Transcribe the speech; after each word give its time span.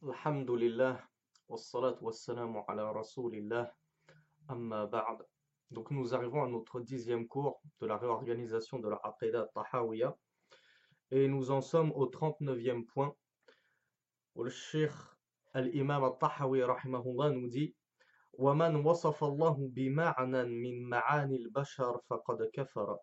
Alhamdulillah, 0.00 1.02
wassalatu 1.48 2.04
wassalamu 2.04 2.62
ala 2.68 2.92
rasulillah, 2.92 3.68
amma 4.48 4.86
ba'd. 4.86 5.26
Donc 5.72 5.90
nous 5.90 6.14
arrivons 6.14 6.44
à 6.44 6.46
notre 6.46 6.78
dixième 6.78 7.26
cours 7.26 7.60
de 7.80 7.86
la 7.86 7.96
réorganisation 7.96 8.78
de 8.78 8.88
la 8.88 9.00
Aqidah 9.02 9.48
Tahawiyya 9.52 10.16
et 11.10 11.26
nous 11.26 11.50
en 11.50 11.60
sommes 11.60 11.90
au 11.96 12.06
39e 12.06 12.86
point 12.86 13.12
où 14.36 14.44
le 14.44 14.50
Cheikh 14.50 14.92
al-Imam 15.52 16.04
al-Tahawi 16.04 16.62
rahimahullah 16.62 17.30
nous 17.30 17.48
dit 17.48 17.74
ومن 18.38 18.86
وصف 18.86 19.24
الله 19.24 19.56
بمعنى 19.74 20.44
من 20.44 20.88
معاني 20.88 21.36
البشر 21.36 21.98
فقد 22.06 22.50
كفر 22.52 22.98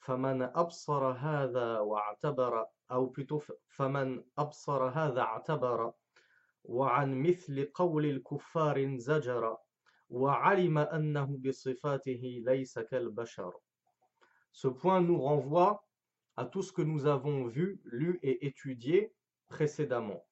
فمن 0.00 0.42
أبصر 0.42 1.12
هذا 1.12 1.78
واعتبر 1.78 2.66
أو 2.90 3.12
plutôt 3.12 3.52
فمن 3.68 4.24
أبصر 4.38 4.88
هذا 4.88 5.20
اعتبر 5.20 5.92
وعن 6.63 7.21
مثل 7.21 7.65
قول 7.73 8.05
الكفار 8.05 8.97
زجر 8.97 9.57
وعلم 10.09 10.77
أنه 10.77 11.37
بصفاته 11.37 12.41
ليس 12.45 12.79
كالبشر 12.79 13.53
Ce 14.51 14.67
point 14.67 15.01
nous 15.01 15.21
renvoie 15.21 15.85
à 16.35 16.45
tout 16.45 16.63
ce 16.63 16.71
que 16.71 16.81
nous 16.81 17.05
avons 17.05 17.45
vu, 17.45 17.81
lu 17.85 18.19
et 18.23 18.47
étudié 18.47 19.13
précédemment 19.47 20.25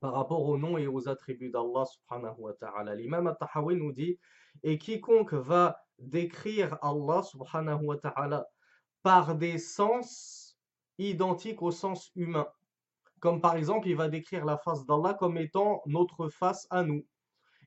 par 0.00 0.12
rapport 0.12 0.42
aux 0.42 0.58
noms 0.58 0.78
et 0.78 0.86
aux 0.86 1.08
attributs 1.08 1.50
d'Allah 1.50 1.84
subhanahu 1.86 2.34
wa 2.38 2.52
ta'ala. 2.52 2.94
L'imam 2.94 3.26
al-Tahawi 3.26 3.76
nous 3.76 3.92
dit 3.92 4.18
Et 4.62 4.78
quiconque 4.78 5.32
va 5.32 5.80
décrire 5.98 6.78
Allah 6.82 7.22
subhanahu 7.22 7.84
wa 7.84 7.96
ta'ala 7.96 8.46
par 9.02 9.36
des 9.36 9.58
sens 9.58 10.58
identiques 10.98 11.62
au 11.62 11.70
sens 11.70 12.10
humain, 12.16 12.48
comme 13.21 13.39
par 13.39 13.55
exemple, 13.55 13.87
il 13.87 13.95
va 13.95 14.09
décrire 14.09 14.43
la 14.45 14.57
face 14.57 14.85
d'Allah 14.85 15.13
comme 15.13 15.37
étant 15.37 15.83
notre 15.85 16.27
face 16.27 16.67
à 16.71 16.83
nous. 16.83 17.05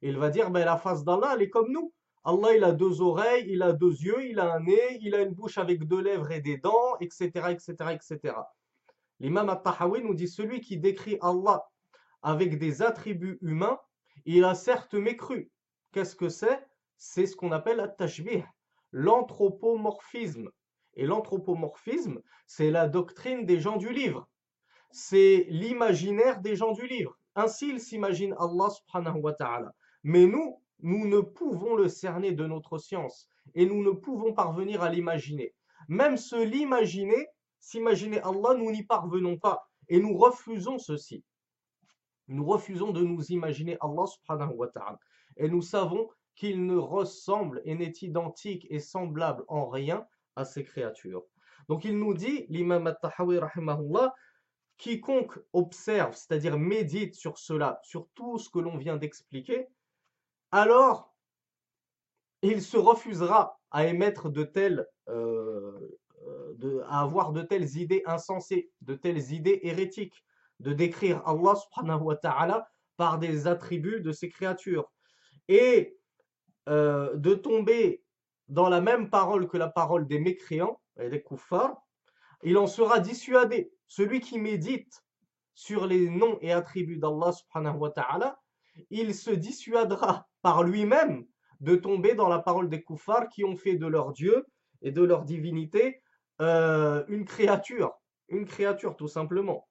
Il 0.03 0.19
va 0.19 0.29
dire, 0.29 0.51
ben, 0.51 0.65
la 0.65 0.77
face 0.77 1.05
d'Allah, 1.05 1.35
elle 1.37 1.43
est 1.43 1.49
comme 1.49 1.71
nous. 1.71 1.95
Allah, 2.25 2.57
il 2.57 2.65
a 2.65 2.73
deux 2.73 3.01
oreilles, 3.01 3.47
il 3.49 3.63
a 3.63 3.73
deux 3.73 3.93
yeux, 3.93 4.27
il 4.27 4.41
a 4.41 4.53
un 4.53 4.61
nez, 4.61 4.99
il 5.01 5.15
a 5.15 5.23
une 5.23 5.33
bouche 5.33 5.57
avec 5.57 5.87
deux 5.87 6.01
lèvres 6.01 6.33
et 6.33 6.41
des 6.41 6.59
dents, 6.59 6.97
etc., 7.01 7.31
etc., 7.51 7.75
etc. 7.93 8.35
L'imam 9.21 9.49
al-Tahawi 9.49 10.03
nous 10.03 10.15
dit, 10.15 10.27
celui 10.27 10.61
qui 10.61 10.77
décrit 10.77 11.19
Allah 11.23 11.65
avec 12.23 12.59
des 12.59 12.83
attributs 12.83 13.39
humains, 13.41 13.79
il 14.25 14.45
a 14.45 14.55
certes 14.55 14.95
mécru. 14.95 15.51
Qu'est-ce 15.93 16.17
que 16.17 16.29
c'est? 16.29 16.67
C'est 16.97 17.27
ce 17.27 17.37
qu'on 17.37 17.53
appelle 17.53 17.77
la 17.77 17.89
tashbih, 17.89 18.43
l'anthropomorphisme. 18.91 20.51
Et 20.95 21.07
l'anthropomorphisme, 21.07 22.21
c'est 22.47 22.71
la 22.71 22.89
doctrine 22.89 23.47
des 23.47 23.61
gens 23.61 23.77
du 23.77 23.93
livre 23.93 24.29
c'est 24.95 25.47
l'imaginaire 25.49 26.41
des 26.41 26.55
gens 26.55 26.71
du 26.71 26.87
livre. 26.87 27.19
Ainsi, 27.35 27.69
ils 27.69 27.81
s'imaginent 27.81 28.37
Allah 28.39 28.71
subhanahu 28.71 29.21
wa 29.23 29.33
ta'ala. 29.33 29.75
Mais 30.05 30.25
nous, 30.25 30.63
nous 30.79 31.09
ne 31.09 31.21
pouvons 31.21 31.75
le 31.75 31.89
cerner 31.89 32.31
de 32.31 32.47
notre 32.47 32.79
science 32.79 33.29
et 33.57 33.67
nous 33.67 33.83
ne 33.83 33.91
pouvons 33.91 34.33
parvenir 34.33 34.83
à 34.83 34.91
l'imaginer. 34.91 35.53
Même 35.89 36.17
se 36.17 36.37
l'imaginer, 36.37 37.27
s'imaginer 37.59 38.21
Allah, 38.21 38.55
nous 38.57 38.71
n'y 38.71 38.85
parvenons 38.85 39.37
pas 39.37 39.69
et 39.89 39.99
nous 39.99 40.17
refusons 40.17 40.79
ceci. 40.79 41.25
Nous 42.29 42.45
refusons 42.47 42.93
de 42.93 43.03
nous 43.03 43.21
imaginer 43.33 43.77
Allah 43.81 44.07
subhanahu 44.07 44.55
wa 44.55 44.69
ta'ala. 44.69 45.01
Et 45.39 45.49
nous 45.49 45.63
savons 45.63 46.09
qu'il 46.37 46.67
ne 46.67 46.77
ressemble 46.77 47.61
et 47.65 47.75
n'est 47.75 47.95
identique 48.01 48.65
et 48.71 48.79
semblable 48.79 49.43
en 49.49 49.69
rien 49.69 50.07
à 50.37 50.45
ces 50.45 50.63
créatures. 50.63 51.25
Donc 51.69 51.85
il 51.85 51.99
nous 51.99 52.15
dit, 52.15 52.47
l'imam 52.49 52.87
al-Tahawi 52.87 53.39
rahimahullah, 53.39 54.15
Quiconque 54.77 55.39
observe, 55.53 56.15
c'est-à-dire 56.15 56.59
médite 56.59 57.15
sur 57.15 57.39
cela, 57.39 57.81
sur 57.83 58.09
tout 58.15 58.39
ce 58.39 58.51
que 58.51 58.59
l'on 58.59 58.77
vient 58.77 58.97
d'expliquer, 58.97 59.69
alors 60.51 61.15
il 62.43 62.63
se 62.63 62.77
refusera 62.77 63.59
à 63.71 63.87
émettre 63.87 64.31
de 64.31 64.45
telles, 64.45 64.87
euh, 65.09 65.99
euh, 66.63 66.85
à 66.89 67.01
avoir 67.01 67.33
de 67.33 67.43
telles 67.43 67.77
idées 67.77 68.03
insensées, 68.07 68.71
de 68.83 68.95
telles 68.95 69.33
idées 69.33 69.61
hérétiques, 69.63 70.25
de 70.61 70.73
décrire 70.73 71.27
Allah 71.27 71.55
subhanahu 71.57 72.03
wa 72.03 72.17
ta'ala 72.17 72.69
par 72.97 73.19
des 73.19 73.47
attributs 73.47 74.01
de 74.01 74.13
ses 74.13 74.29
créatures. 74.29 74.93
Et 75.49 75.99
euh, 76.69 77.15
de 77.17 77.35
tomber 77.35 78.05
dans 78.49 78.69
la 78.69 78.81
même 78.81 79.11
parole 79.11 79.49
que 79.49 79.57
la 79.57 79.69
parole 79.69 80.07
des 80.07 80.19
mécréants 80.19 80.81
et 80.99 81.09
des 81.09 81.23
kuffars, 81.23 81.83
il 82.43 82.57
en 82.59 82.67
sera 82.67 83.01
dissuadé. 83.01 83.74
Celui 83.87 84.21
qui 84.21 84.39
médite 84.39 85.05
sur 85.55 85.87
les 85.87 86.09
noms 86.09 86.39
et 86.41 86.53
attributs 86.53 86.99
d'Allah 86.99 87.33
subhanahu 87.33 87.77
wa 87.77 87.91
ta'ala, 87.91 88.41
il 88.91 89.15
se 89.15 89.31
dissuadera 89.31 90.27
par 90.43 90.63
lui-même 90.63 91.27
de 91.61 91.77
tomber 91.77 92.15
dans 92.15 92.29
la 92.29 92.41
parole 92.41 92.69
des 92.69 92.83
kuffars 92.83 93.29
qui 93.29 93.45
ont 93.45 93.57
fait 93.57 93.77
de 93.77 93.87
leur 93.87 94.13
Dieu 94.13 94.47
et 94.83 94.91
de 94.91 95.03
leur 95.03 95.25
divinité 95.25 96.03
euh, 96.41 97.05
une 97.09 97.25
créature, 97.25 97.93
une 98.29 98.45
créature 98.45 98.97
tout 98.97 99.09
simplement. 99.09 99.69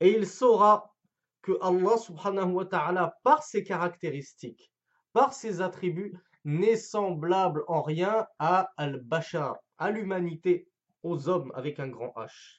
Et 0.00 0.14
il 0.14 0.26
saura 0.26 0.94
que 1.42 1.58
Allah 1.60 1.96
subhanahu 1.98 2.52
wa 2.52 2.66
ta'ala, 2.66 3.16
par 3.24 3.42
ses 3.42 3.64
caractéristiques, 3.64 4.72
par 5.12 5.32
ses 5.32 5.60
attributs, 5.60 6.16
n'est 6.44 6.76
semblable 6.76 7.64
en 7.66 7.82
rien 7.82 8.26
à 8.38 8.70
Al-Bashar, 8.76 9.56
à 9.76 9.90
l'humanité 9.90 10.68
aux 11.02 11.28
hommes 11.28 11.52
avec 11.54 11.80
un 11.80 11.88
grand 11.88 12.12
H. 12.16 12.57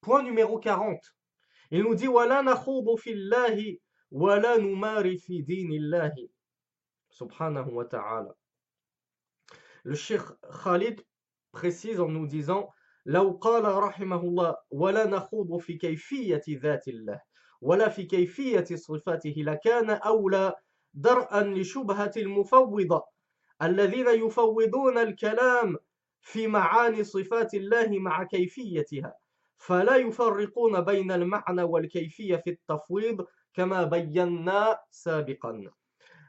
Point 0.00 0.22
numéro 0.22 0.58
40. 0.58 1.00
Il 1.70 1.82
nous 1.82 1.94
dit 1.94 2.08
Wala 2.08 2.42
nakhudu 2.42 2.96
fillahi 2.98 3.80
wala 4.10 4.58
numari 4.58 5.18
fi 5.18 5.42
dinillahi. 5.42 6.30
Subhanahu 7.10 7.70
wa 7.72 7.84
ta'ala. 7.84 8.34
Le 9.84 9.94
Cheikh 9.94 10.22
Khalid 10.62 11.00
précise 11.52 12.00
en 12.00 12.08
nous 12.08 12.26
disant 12.26 12.68
لو 13.06 13.38
قال 13.42 13.64
رحمه 13.64 14.20
الله 14.20 14.56
ولا 14.70 15.06
نخوض 15.06 15.58
في 15.60 15.74
كيفية 15.74 16.42
ذات 16.48 16.88
الله 16.88 17.20
ولا 17.60 17.88
في 17.88 18.02
كيفية 18.02 18.64
صفاته 18.74 19.34
لكان 19.36 19.90
أولى 19.90 20.54
درءا 20.94 21.42
لشبهة 21.42 22.12
المفوضة 22.16 23.02
الذين 23.62 24.08
يفوضون 24.08 24.98
الكلام 24.98 25.76
في 26.20 26.46
معاني 26.46 27.04
صفات 27.04 27.54
الله 27.54 27.98
مع 27.98 28.24
كيفيتها 28.24 29.14
فلا 29.56 29.96
يفرقون 29.96 30.80
بين 30.80 31.12
المعنى 31.12 31.62
والكيفية 31.62 32.36
في 32.36 32.50
التفويض 32.50 33.26
كما 33.54 33.84
بينا 33.84 34.78
سابقا 34.90 35.70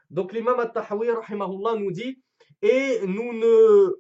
Donc 0.10 0.32
l'imam 0.32 0.60
al-Tahawi 0.60 1.10
rahimahullah 1.10 1.80
nous 1.80 1.92
dit 1.92 2.22
et 2.62 3.00
nous 3.08 3.34
ne 3.34 3.96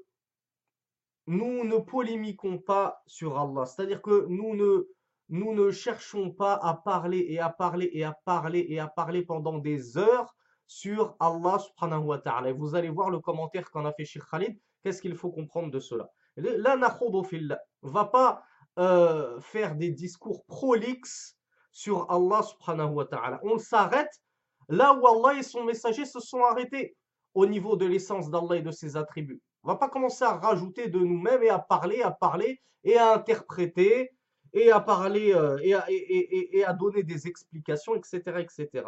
nous 1.25 1.63
ne 1.63 1.77
polémiquons 1.77 2.59
pas 2.59 3.01
sur 3.07 3.39
Allah, 3.39 3.65
c'est-à-dire 3.65 4.01
que 4.01 4.27
nous 4.27 4.55
ne 4.55 4.87
nous 5.29 5.55
ne 5.55 5.71
cherchons 5.71 6.29
pas 6.29 6.53
à 6.53 6.75
parler 6.75 7.25
et 7.29 7.39
à 7.39 7.49
parler 7.49 7.89
et 7.93 8.03
à 8.03 8.13
parler 8.25 8.65
et 8.69 8.79
à 8.79 8.87
parler 8.87 9.23
pendant 9.23 9.57
des 9.57 9.97
heures 9.97 10.35
sur 10.67 11.15
Allah 11.19 11.57
subhanahu 11.59 12.03
wa 12.03 12.19
ta'ala. 12.19 12.53
Vous 12.53 12.75
allez 12.75 12.89
voir 12.89 13.09
le 13.09 13.19
commentaire 13.19 13.71
qu'on 13.71 13.85
a 13.85 13.93
fait 13.93 14.05
chez 14.05 14.19
Khalid, 14.19 14.59
Qu'est-ce 14.83 15.01
qu'il 15.01 15.15
faut 15.15 15.31
comprendre 15.31 15.71
de 15.71 15.79
cela 15.79 16.09
La 16.35 16.75
ne 16.75 17.55
va 17.81 18.05
pas 18.05 18.43
euh, 18.78 19.40
faire 19.40 19.74
des 19.74 19.90
discours 19.90 20.44
prolixes 20.46 21.36
sur 21.72 22.10
Allah 22.10 22.42
subhanahu 22.42 22.94
wa 22.94 23.04
ta'ala. 23.06 23.40
On 23.42 23.58
s'arrête 23.58 24.22
là 24.68 24.94
où 24.94 25.06
Allah 25.06 25.38
et 25.38 25.42
son 25.42 25.64
messager 25.64 26.04
se 26.04 26.20
sont 26.20 26.42
arrêtés 26.42 26.96
au 27.34 27.46
niveau 27.46 27.76
de 27.76 27.86
l'essence 27.86 28.30
d'Allah 28.30 28.56
et 28.56 28.62
de 28.62 28.70
ses 28.70 28.96
attributs. 28.96 29.40
On 29.62 29.68
va 29.68 29.76
pas 29.76 29.88
commencer 29.88 30.24
à 30.24 30.34
rajouter 30.34 30.88
de 30.88 30.98
nous-mêmes 30.98 31.42
et 31.42 31.50
à 31.50 31.58
parler, 31.58 32.02
à 32.02 32.10
parler 32.10 32.60
et 32.84 32.96
à 32.96 33.14
interpréter 33.14 34.12
et 34.52 34.70
à 34.70 34.80
parler 34.80 35.34
euh, 35.34 35.58
et, 35.62 36.64
à, 36.64 36.72
donner 36.72 37.02
des 37.02 37.26
explications, 37.26 37.94
etc. 37.94 38.20
etc. 38.38 38.86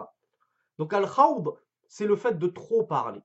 Donc 0.78 0.92
al-khawd, 0.92 1.54
c'est 1.86 2.06
le 2.06 2.16
fait 2.16 2.38
de 2.38 2.46
trop 2.46 2.84
parler. 2.84 3.20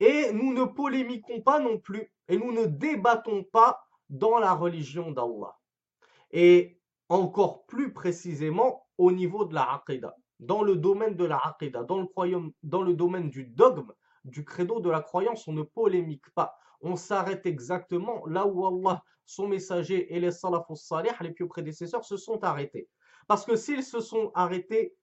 Et 0.00 0.32
nous 0.32 0.52
ne 0.54 0.64
polémiquons 0.64 1.42
pas 1.42 1.60
non 1.60 1.78
plus, 1.78 2.10
et 2.28 2.38
nous 2.38 2.52
ne 2.52 2.64
débattons 2.64 3.44
pas 3.44 3.86
dans 4.08 4.38
la 4.38 4.54
religion 4.54 5.12
d'Allah. 5.12 5.56
Et 6.32 6.80
encore 7.08 7.66
plus 7.66 7.92
précisément 7.92 8.86
au 8.98 9.12
niveau 9.12 9.44
de 9.44 9.54
la 9.54 9.74
aqidah, 9.74 10.14
dans 10.38 10.62
le 10.62 10.76
domaine 10.76 11.16
de 11.16 11.24
la 11.24 11.38
aqidah, 11.38 11.84
dans 11.84 11.98
le, 12.82 12.94
domaine 12.94 13.30
du 13.30 13.44
dogme, 13.44 13.92
du 14.24 14.44
credo 14.44 14.80
de 14.80 14.90
la 14.90 15.02
croyance, 15.02 15.46
on 15.48 15.52
ne 15.52 15.62
polémique 15.62 16.30
pas. 16.34 16.56
On 16.80 16.96
s'arrête 16.96 17.44
exactement 17.46 18.24
là 18.26 18.46
où 18.46 18.66
Allah, 18.66 19.02
son 19.26 19.48
messager 19.48 20.14
et 20.14 20.20
les 20.20 20.32
salafus 20.32 20.76
salih, 20.76 21.10
les 21.20 21.32
pieux 21.32 21.46
prédécesseurs, 21.46 22.04
se 22.04 22.16
sont 22.16 22.42
arrêtés. 22.42 22.88
Parce 23.26 23.44
que 23.44 23.56
s'ils 23.56 23.84
se 23.84 24.00
sont 24.00 24.32
arrêtés 24.34 24.94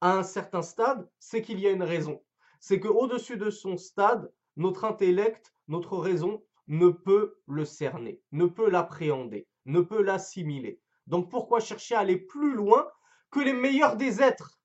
à 0.00 0.16
un 0.18 0.22
certain 0.22 0.62
stade, 0.62 1.08
c'est 1.18 1.42
qu'il 1.42 1.60
y 1.60 1.66
a 1.66 1.70
une 1.70 1.82
raison. 1.82 2.20
C'est 2.64 2.78
qu'au-dessus 2.78 3.38
de 3.38 3.50
son 3.50 3.76
stade, 3.76 4.32
notre 4.54 4.84
intellect, 4.84 5.52
notre 5.66 5.98
raison 5.98 6.44
ne 6.68 6.90
peut 6.90 7.34
le 7.48 7.64
cerner, 7.64 8.20
ne 8.30 8.46
peut 8.46 8.70
l'appréhender, 8.70 9.48
ne 9.64 9.80
peut 9.80 10.00
l'assimiler. 10.00 10.80
Donc 11.08 11.28
pourquoi 11.28 11.58
chercher 11.58 11.96
à 11.96 11.98
aller 11.98 12.18
plus 12.18 12.54
loin 12.54 12.88
que 13.32 13.40
les 13.40 13.52
meilleurs 13.52 13.96
des 13.96 14.22
êtres? 14.22 14.60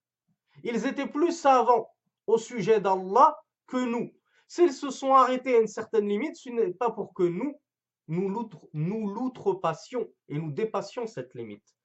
Ils 0.63 0.85
étaient 0.85 1.07
plus 1.07 1.31
savants 1.31 1.89
au 2.27 2.37
sujet 2.37 2.79
d'Allah 2.79 3.35
que 3.65 3.83
nous. 3.83 4.13
S'ils 4.47 4.73
se 4.73 4.91
sont 4.91 5.15
arrêtés 5.15 5.55
à 5.55 5.59
une 5.59 5.65
certaine 5.65 6.07
limite, 6.07 6.35
ce 6.35 6.49
n'est 6.51 6.73
pas 6.73 6.91
pour 6.91 7.15
que 7.15 7.23
nous, 7.23 7.59
nous 8.07 9.09
l'outrepassions 9.09 10.07
et 10.29 10.37
nous 10.37 10.51
dépassions 10.51 11.07
cette 11.07 11.33
limite. 11.33 11.75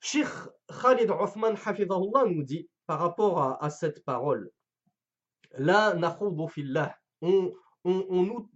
Sheikh 0.00 0.26
Khalid 0.66 1.08
Othman 1.12 1.54
Hafidahullah 1.64 2.24
nous 2.26 2.42
dit 2.42 2.68
par 2.86 2.98
rapport 2.98 3.62
à, 3.62 3.70
cette 3.70 4.04
parole, 4.04 4.50
là, 5.58 5.94
on, 7.20 7.52
on, 7.84 8.46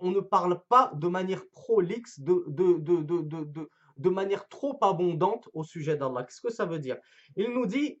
on, 0.00 0.10
ne 0.10 0.20
parle 0.20 0.60
pas 0.68 0.92
de 0.94 1.08
manière 1.08 1.42
prolixe, 1.52 2.20
de, 2.20 4.08
manière 4.08 4.48
trop 4.48 4.78
abondante 4.82 5.48
au 5.52 5.64
sujet 5.64 5.96
d'Allah. 5.96 6.24
Qu'est-ce 6.24 6.40
que 6.40 6.52
ça 6.52 6.66
veut 6.66 6.78
dire? 6.78 6.96
Il 7.36 7.50
nous 7.50 7.66
dit, 7.66 8.00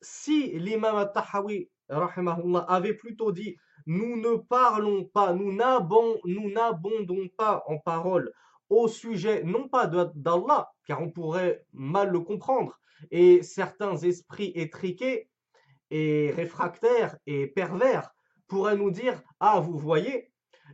si 0.00 0.58
l'imam 0.58 0.96
al-Tahawi 0.96 1.68
avait 1.88 2.94
plutôt 2.94 3.32
dit 3.32 3.56
nous 3.86 4.20
ne 4.20 4.36
parlons 4.36 5.04
pas, 5.04 5.32
nous 5.32 5.52
n'abondons 5.52 7.28
pas 7.36 7.64
en 7.66 7.78
parole 7.78 8.32
au 8.68 8.86
sujet 8.86 9.42
non 9.44 9.68
pas 9.68 9.86
d'Allah, 9.86 10.70
car 10.84 11.00
on 11.00 11.10
pourrait 11.10 11.64
mal 11.72 12.10
le 12.10 12.20
comprendre, 12.20 12.78
et 13.10 13.42
certains 13.42 13.96
esprits 13.96 14.52
étriqués 14.54 15.30
et 15.90 16.32
réfractaires 16.36 17.16
et 17.26 17.46
pervers 17.46 18.14
pourraient 18.46 18.76
nous 18.76 18.90
dire 18.90 19.22
Ah, 19.40 19.60
vous 19.60 19.78
voyez, 19.78 20.30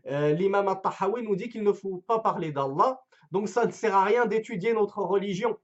euh, 0.07 0.33
l'imam 0.33 0.69
al-Tahawi 0.69 1.23
nous 1.23 1.37
dit 1.37 1.49
qu'il 1.49 1.63
ne 1.63 1.73
faut 1.73 2.05
pas 2.07 2.19
parler 2.19 2.53
d'Allah, 2.53 3.01
donc 3.31 3.49
ça 3.49 3.67
ne 3.67 3.73
sert 3.73 3.95
à 3.95 4.05
rien 4.05 4.27
d'étudier 4.27 4.73
notre 4.73 4.99
religion. 4.99 5.57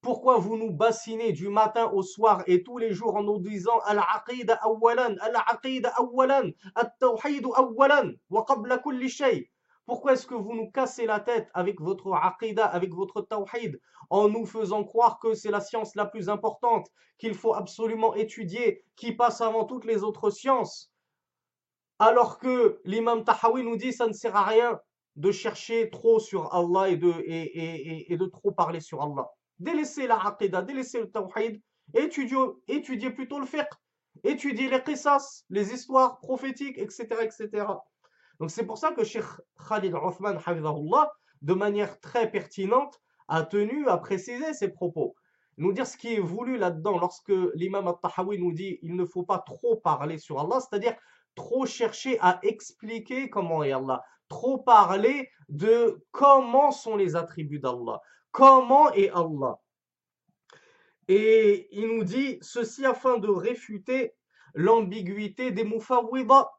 Pourquoi 0.00 0.38
vous 0.38 0.56
nous 0.56 0.72
bassinez 0.72 1.32
du 1.32 1.48
matin 1.48 1.88
au 1.92 2.02
soir 2.02 2.42
et 2.48 2.64
tous 2.64 2.76
les 2.78 2.92
jours 2.92 3.14
en 3.14 3.22
nous 3.22 3.38
disant 3.38 3.78
Al-Aqida 3.84 4.58
awalan, 4.62 5.14
Al-Aqida 5.20 5.92
awalan, 5.96 6.50
At-Tawhid 6.74 7.46
awalan, 7.54 8.14
wa 8.28 8.44
qabla 8.44 8.78
kulli 8.78 9.08
shay. 9.08 9.51
Pourquoi 9.92 10.14
est-ce 10.14 10.26
que 10.26 10.34
vous 10.34 10.54
nous 10.54 10.70
cassez 10.70 11.04
la 11.04 11.20
tête 11.20 11.50
avec 11.52 11.78
votre 11.78 12.14
Aqida, 12.14 12.64
avec 12.64 12.94
votre 12.94 13.20
Tawhid, 13.20 13.78
en 14.08 14.26
nous 14.26 14.46
faisant 14.46 14.84
croire 14.84 15.18
que 15.18 15.34
c'est 15.34 15.50
la 15.50 15.60
science 15.60 15.94
la 15.96 16.06
plus 16.06 16.30
importante, 16.30 16.88
qu'il 17.18 17.34
faut 17.34 17.52
absolument 17.52 18.14
étudier, 18.14 18.86
qui 18.96 19.12
passe 19.12 19.42
avant 19.42 19.66
toutes 19.66 19.84
les 19.84 20.02
autres 20.02 20.30
sciences 20.30 20.90
Alors 21.98 22.38
que 22.38 22.80
l'imam 22.86 23.22
Tahawi 23.22 23.64
nous 23.64 23.76
dit 23.76 23.92
ça 23.92 24.06
ne 24.06 24.14
sert 24.14 24.34
à 24.34 24.46
rien 24.46 24.80
de 25.16 25.30
chercher 25.30 25.90
trop 25.90 26.18
sur 26.18 26.54
Allah 26.54 26.88
et 26.88 26.96
de, 26.96 28.26
trop 28.28 28.50
parler 28.50 28.80
sur 28.80 29.02
Allah 29.02 29.28
délaissez 29.58 30.06
la 30.06 30.18
aqidah, 30.26 30.62
délaissez 30.62 31.00
le 31.00 31.10
tawhid, 31.10 31.60
étudiez, 31.92 32.38
étudiez 32.66 33.10
plutôt 33.10 33.40
le 33.40 33.46
fiqh, 33.46 33.68
étudiez 34.24 34.70
les 34.70 34.82
qisas, 34.82 35.44
les 35.50 35.74
histoires 35.74 36.18
prophétiques, 36.20 36.78
etc. 36.78 37.08
etc. 37.20 37.66
Donc 38.42 38.50
c'est 38.50 38.66
pour 38.66 38.76
ça 38.76 38.90
que 38.90 39.04
Sheikh 39.04 39.22
Khalid 39.68 39.94
Othman, 39.94 40.36
de 41.42 41.54
manière 41.54 42.00
très 42.00 42.28
pertinente, 42.28 43.00
a 43.28 43.44
tenu 43.44 43.86
à 43.86 43.98
préciser 43.98 44.52
ses 44.52 44.66
propos. 44.66 45.14
Nous 45.58 45.72
dire 45.72 45.86
ce 45.86 45.96
qui 45.96 46.14
est 46.14 46.18
voulu 46.18 46.56
là-dedans 46.56 46.98
lorsque 46.98 47.32
l'imam 47.54 47.86
al-Tahawi 47.86 48.40
nous 48.40 48.50
dit 48.50 48.80
il 48.82 48.96
ne 48.96 49.04
faut 49.04 49.22
pas 49.22 49.38
trop 49.38 49.76
parler 49.76 50.18
sur 50.18 50.40
Allah, 50.40 50.58
c'est-à-dire 50.58 50.96
trop 51.36 51.66
chercher 51.66 52.18
à 52.18 52.40
expliquer 52.42 53.30
comment 53.30 53.62
est 53.62 53.70
Allah, 53.70 54.02
trop 54.28 54.58
parler 54.58 55.30
de 55.48 56.04
comment 56.10 56.72
sont 56.72 56.96
les 56.96 57.14
attributs 57.14 57.60
d'Allah, 57.60 58.00
Comment 58.32 58.92
est 58.94 59.10
Allah 59.10 59.60
Et 61.06 61.68
il 61.70 61.86
nous 61.96 62.02
dit 62.02 62.38
ceci 62.40 62.84
afin 62.84 63.18
de 63.18 63.28
réfuter 63.28 64.16
l'ambiguïté 64.54 65.52
des 65.52 65.62
mufawwida. 65.62 66.50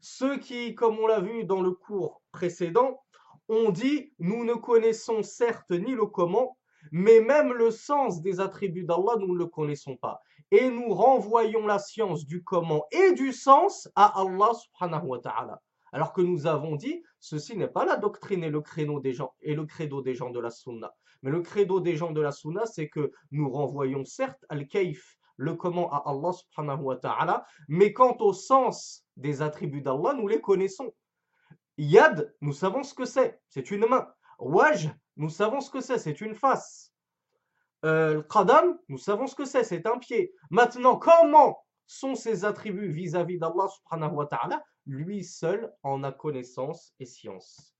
Ceux 0.00 0.38
qui, 0.38 0.74
comme 0.74 0.98
on 0.98 1.06
l'a 1.06 1.20
vu 1.20 1.44
dans 1.44 1.60
le 1.60 1.72
cours 1.72 2.22
précédent, 2.30 3.00
ont 3.48 3.70
dit 3.70 4.12
nous 4.18 4.44
ne 4.44 4.54
connaissons 4.54 5.22
certes 5.22 5.70
ni 5.70 5.92
le 5.92 6.06
comment, 6.06 6.56
mais 6.92 7.20
même 7.20 7.52
le 7.52 7.70
sens 7.70 8.22
des 8.22 8.40
attributs 8.40 8.84
d'Allah, 8.84 9.16
nous 9.18 9.34
ne 9.34 9.38
le 9.38 9.46
connaissons 9.46 9.96
pas. 9.96 10.20
Et 10.50 10.70
nous 10.70 10.88
renvoyons 10.88 11.66
la 11.66 11.78
science 11.78 12.24
du 12.24 12.42
comment 12.42 12.84
et 12.92 13.12
du 13.12 13.32
sens 13.32 13.88
à 13.96 14.20
Allah 14.20 14.52
subhanahu 14.54 15.06
wa 15.06 15.18
ta'ala. 15.18 15.60
Alors 15.92 16.12
que 16.12 16.20
nous 16.20 16.46
avons 16.46 16.76
dit, 16.76 17.02
ceci 17.18 17.56
n'est 17.56 17.68
pas 17.68 17.84
la 17.84 17.96
doctrine 17.96 18.44
et 18.44 18.50
le 18.50 18.60
credo 18.60 19.00
des 19.00 19.12
gens 19.12 19.34
et 19.40 19.54
le 19.54 19.64
credo 19.66 20.02
des 20.02 20.14
gens 20.14 20.30
de 20.30 20.40
la 20.40 20.50
sunna. 20.50 20.94
Mais 21.22 21.30
le 21.30 21.40
credo 21.40 21.80
des 21.80 21.96
gens 21.96 22.12
de 22.12 22.20
la 22.20 22.30
sunna, 22.30 22.66
c'est 22.66 22.88
que 22.88 23.10
nous 23.32 23.50
renvoyons 23.50 24.04
certes 24.04 24.44
al-kaif, 24.48 25.17
le 25.38 25.54
comment 25.54 25.90
à 25.92 26.02
Allah 26.10 26.32
subhanahu 26.32 26.82
wa 26.82 26.96
ta'ala, 26.96 27.46
mais 27.68 27.92
quant 27.92 28.16
au 28.20 28.32
sens 28.32 29.06
des 29.16 29.40
attributs 29.40 29.80
d'Allah, 29.80 30.12
nous 30.14 30.28
les 30.28 30.40
connaissons. 30.40 30.92
Yad, 31.78 32.34
nous 32.40 32.52
savons 32.52 32.82
ce 32.82 32.92
que 32.92 33.04
c'est, 33.04 33.40
c'est 33.48 33.70
une 33.70 33.86
main. 33.86 34.12
Waj, 34.40 34.90
nous 35.16 35.30
savons 35.30 35.60
ce 35.60 35.70
que 35.70 35.80
c'est, 35.80 35.98
c'est 35.98 36.20
une 36.20 36.34
face. 36.34 36.92
Euh, 37.84 38.22
Qadam, 38.24 38.76
nous 38.88 38.98
savons 38.98 39.28
ce 39.28 39.36
que 39.36 39.44
c'est, 39.44 39.62
c'est 39.62 39.86
un 39.86 39.98
pied. 39.98 40.34
Maintenant, 40.50 40.96
comment 40.96 41.64
sont 41.86 42.16
ces 42.16 42.44
attributs 42.44 42.90
vis-à-vis 42.90 43.38
d'Allah 43.38 43.68
subhanahu 43.68 44.16
wa 44.16 44.26
ta'ala? 44.26 44.62
Lui 44.86 45.22
seul 45.22 45.72
en 45.84 46.02
a 46.02 46.10
connaissance 46.10 46.92
et 46.98 47.06
science. 47.06 47.76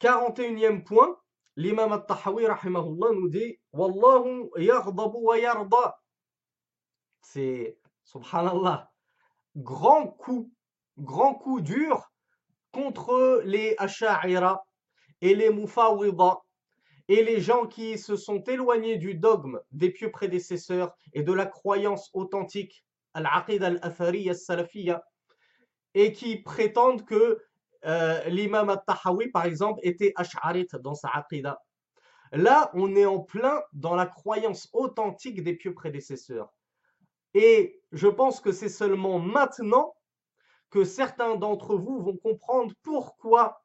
41e 0.00 0.84
point, 0.84 1.18
l'imam 1.56 1.92
al-Tahawi 1.92 2.46
nous 3.14 3.28
dit 3.28 3.58
Wallahu 3.72 4.50
yaghdabu 4.56 5.18
wa. 5.18 5.98
C'est, 7.20 7.78
subhanallah, 8.04 8.90
grand 9.56 10.08
coup, 10.08 10.52
grand 10.98 11.34
coup 11.34 11.60
dur 11.60 12.10
contre 12.72 13.42
les 13.44 13.74
Asha'ira 13.78 14.66
et 15.20 15.34
les 15.34 15.50
Mufawida 15.50 16.40
et 17.08 17.22
les 17.22 17.40
gens 17.40 17.66
qui 17.66 17.98
se 17.98 18.16
sont 18.16 18.42
éloignés 18.44 18.96
du 18.96 19.14
dogme 19.14 19.60
des 19.70 19.90
pieux 19.90 20.10
prédécesseurs 20.10 20.94
et 21.12 21.22
de 21.22 21.32
la 21.32 21.46
croyance 21.46 22.10
authentique 22.14 22.84
al-Aqidah 23.14 23.66
al-Athariya 23.66 24.32
al-Salafiyya 24.32 25.04
et 25.94 26.12
qui 26.12 26.38
prétendent 26.42 27.04
que 27.04 27.40
euh, 27.86 28.24
l'imam 28.24 28.70
al-Tahawi, 28.70 29.30
par 29.30 29.44
exemple, 29.44 29.80
était 29.82 30.12
ash'arit 30.16 30.68
dans 30.80 30.94
sa 30.94 31.08
aqidah. 31.08 31.60
Là, 32.32 32.70
on 32.74 32.96
est 32.96 33.06
en 33.06 33.20
plein 33.20 33.62
dans 33.72 33.94
la 33.94 34.06
croyance 34.06 34.68
authentique 34.72 35.42
des 35.42 35.54
pieux 35.54 35.74
prédécesseurs. 35.74 36.52
Et 37.34 37.80
je 37.92 38.08
pense 38.08 38.40
que 38.40 38.52
c'est 38.52 38.68
seulement 38.68 39.18
maintenant 39.18 39.94
que 40.70 40.84
certains 40.84 41.36
d'entre 41.36 41.76
vous 41.76 42.00
vont 42.00 42.16
comprendre 42.16 42.72
pourquoi 42.82 43.62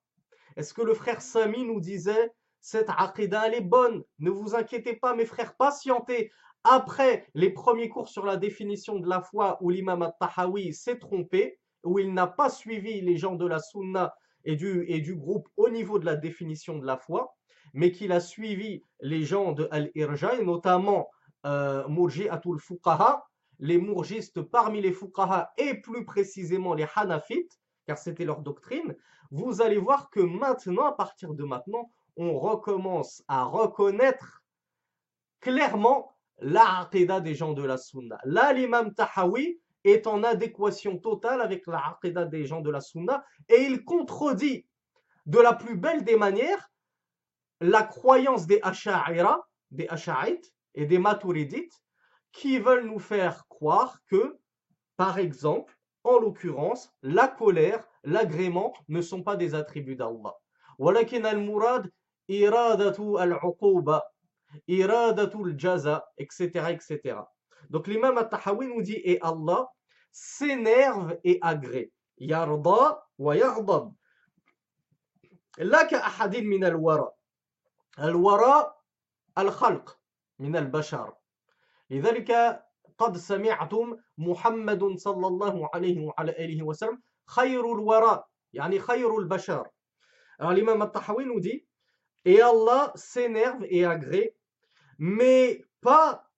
est-ce 0.56 0.74
que 0.74 0.82
le 0.82 0.94
frère 0.94 1.22
Sami 1.22 1.66
nous 1.66 1.80
disait 1.80 2.32
cette 2.62 2.90
aqidah 2.90 3.48
elle 3.48 3.54
est 3.56 3.62
bonne, 3.62 4.04
ne 4.20 4.30
vous 4.30 4.56
inquiétez 4.56 4.96
pas 4.96 5.16
mes 5.16 5.26
frères, 5.26 5.56
patientez, 5.56 6.32
après 6.64 7.28
les 7.34 7.52
premiers 7.52 7.90
cours 7.90 8.10
sur 8.10 8.26
la 8.26 8.38
définition 8.38 9.00
de 9.00 9.08
la 9.08 9.22
foi 9.22 9.58
où 9.62 9.70
l'imam 9.70 10.02
al-Tahawi 10.02 10.74
s'est 10.74 11.00
trompé, 11.00 11.60
où 11.84 12.00
il 12.00 12.14
n'a 12.14 12.28
pas 12.28 12.50
suivi 12.50 13.02
les 13.02 13.18
gens 13.18 13.36
de 13.36 13.46
la 13.46 13.60
Sunna 13.60 14.16
et 14.46 14.56
du, 14.56 14.86
et 14.88 15.02
du 15.02 15.16
groupe 15.16 15.48
au 15.58 15.70
niveau 15.70 16.00
de 16.00 16.06
la 16.06 16.16
définition 16.16 16.78
de 16.78 16.86
la 16.86 16.98
foi, 16.98 17.36
mais 17.74 17.92
qu'il 17.92 18.12
a 18.12 18.20
suivi 18.20 18.84
les 19.02 19.24
gens 19.24 19.52
de 19.52 19.68
Al-Irja, 19.72 20.36
et 20.36 20.44
notamment 20.44 21.10
euh, 21.46 21.88
Murji'atul 21.88 22.60
Fuqaha, 22.60 23.26
les 23.60 23.78
mourgistes 23.78 24.42
parmi 24.42 24.82
les 24.82 24.94
Fuqaha 24.94 25.52
et 25.58 25.76
plus 25.82 26.06
précisément 26.06 26.74
les 26.74 26.88
Hanafites, 26.96 27.60
car 27.86 27.98
c'était 27.98 28.26
leur 28.26 28.42
doctrine, 28.42 28.96
vous 29.32 29.62
allez 29.62 29.78
voir 29.78 30.10
que 30.10 30.20
maintenant, 30.20 30.86
à 30.86 30.94
partir 30.94 31.34
de 31.34 31.44
maintenant, 31.44 31.92
on 32.16 32.38
recommence 32.38 33.24
à 33.28 33.44
reconnaître 33.44 34.44
clairement 35.40 36.12
la 36.40 36.90
des 36.92 37.36
gens 37.36 37.54
de 37.54 37.64
la 37.64 37.78
Sunna. 37.78 38.18
Là, 38.24 38.54
l'imam 38.54 38.94
Tahawi 38.94 39.60
est 39.85 40.07
en 40.07 40.23
adéquation 40.23 40.99
totale 40.99 41.41
avec 41.41 41.67
la 41.67 41.99
des 42.25 42.47
gens 42.47 42.61
de 42.61 42.71
la 42.71 42.81
Sunna 42.81 43.25
et 43.49 43.63
il 43.63 43.85
contredit 43.85 44.67
de 45.27 45.39
la 45.39 45.53
plus 45.53 45.77
belle 45.77 46.05
des 46.05 46.17
manières 46.17 46.71
la 47.61 47.83
croyance 47.83 48.47
des 48.47 48.61
Asha'ira, 48.63 49.47
des 49.71 49.89
Asha'it 49.89 50.53
et 50.75 50.87
des 50.87 50.99
Maturidites 50.99 51.81
qui 52.33 52.59
veulent 52.59 52.87
nous 52.87 52.99
faire 52.99 53.47
croire 53.49 53.99
que, 54.09 54.37
par 54.97 55.19
exemple, 55.19 55.77
en 56.03 56.19
l'occurrence, 56.19 56.93
la 57.03 57.29
colère, 57.29 57.87
l'agrément 58.03 58.75
ne 58.89 59.01
sont 59.01 59.23
pas 59.23 59.37
des 59.37 59.55
attributs 59.55 59.97
d'Allah. 59.97 60.35
ولكن 60.79 61.27
المراد 61.27 61.91
إرادة 62.31 63.23
العقوبة 63.23 64.03
iradatul 64.67 65.59
jaza, 65.59 66.05
etc., 66.19 66.71
etc. 66.71 67.17
Donc 67.70 67.88
l'imam 67.88 68.18
al-Tahawi 68.18 68.68
nous 68.68 68.82
dit 68.82 69.02
et 69.04 69.20
Allah 69.22 69.70
s'énerve 70.12 71.18
et 71.24 71.40
agrée. 71.42 71.92
Yarda 72.18 73.04
wa 73.18 73.36
yardab. 73.36 73.94
لا 75.60 75.84
كأحد 75.84 76.36
من 76.38 76.64
الوراء 76.64 77.16
الوراء 78.00 78.82
الخلق 79.38 80.00
من 80.40 80.56
البشر 80.56 81.14
لذلك 81.90 82.64
قد 82.98 83.18
سمعتم 83.18 83.98
محمد 84.18 84.98
صلى 84.98 85.28
الله 85.28 85.70
عليه 85.74 86.00
وعلى 86.00 86.32
آله 86.32 86.64
وسلم 86.64 87.02
خير 87.26 87.74
الوراء 87.74 88.28
يعني 88.54 88.80
خير 88.80 89.18
البشر 89.18 89.68
Alors 90.40 90.54
l'imam 90.54 90.82
al-Tahawi 90.82 91.26
nous 91.26 91.42
dit 91.42 91.68
Et 92.26 92.42
Allah 92.42 92.92
s'énerve 92.96 93.66
et 93.70 93.86
agrée, 93.86 94.36
mais 94.98 95.66
pas 95.82 96.30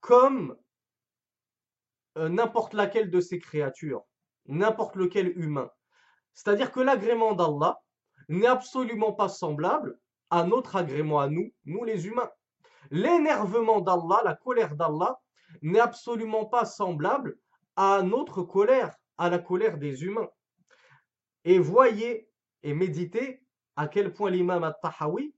comme 0.00 0.50
euh, 0.52 0.65
n'importe 2.16 2.74
laquelle 2.74 3.10
de 3.10 3.20
ses 3.20 3.38
créatures, 3.38 4.04
n'importe 4.46 4.96
lequel 4.96 5.38
humain. 5.38 5.70
C'est-à-dire 6.34 6.72
que 6.72 6.80
l'agrément 6.80 7.34
d'Allah 7.34 7.80
n'est 8.28 8.46
absolument 8.46 9.12
pas 9.12 9.28
semblable 9.28 9.98
à 10.30 10.44
notre 10.44 10.76
agrément 10.76 11.20
à 11.20 11.28
nous, 11.28 11.52
nous 11.64 11.84
les 11.84 12.06
humains. 12.06 12.30
L'énervement 12.90 13.80
d'Allah, 13.80 14.22
la 14.24 14.34
colère 14.34 14.76
d'Allah, 14.76 15.20
n'est 15.62 15.80
absolument 15.80 16.44
pas 16.44 16.64
semblable 16.64 17.38
à 17.76 18.02
notre 18.02 18.42
colère, 18.42 18.96
à 19.18 19.30
la 19.30 19.38
colère 19.38 19.78
des 19.78 20.04
humains. 20.04 20.28
Et 21.44 21.58
voyez 21.58 22.28
et 22.62 22.74
méditez 22.74 23.42
à 23.76 23.86
quel 23.86 24.12
point 24.12 24.30
l'imam 24.30 24.64
al-Tahawi 24.64 25.34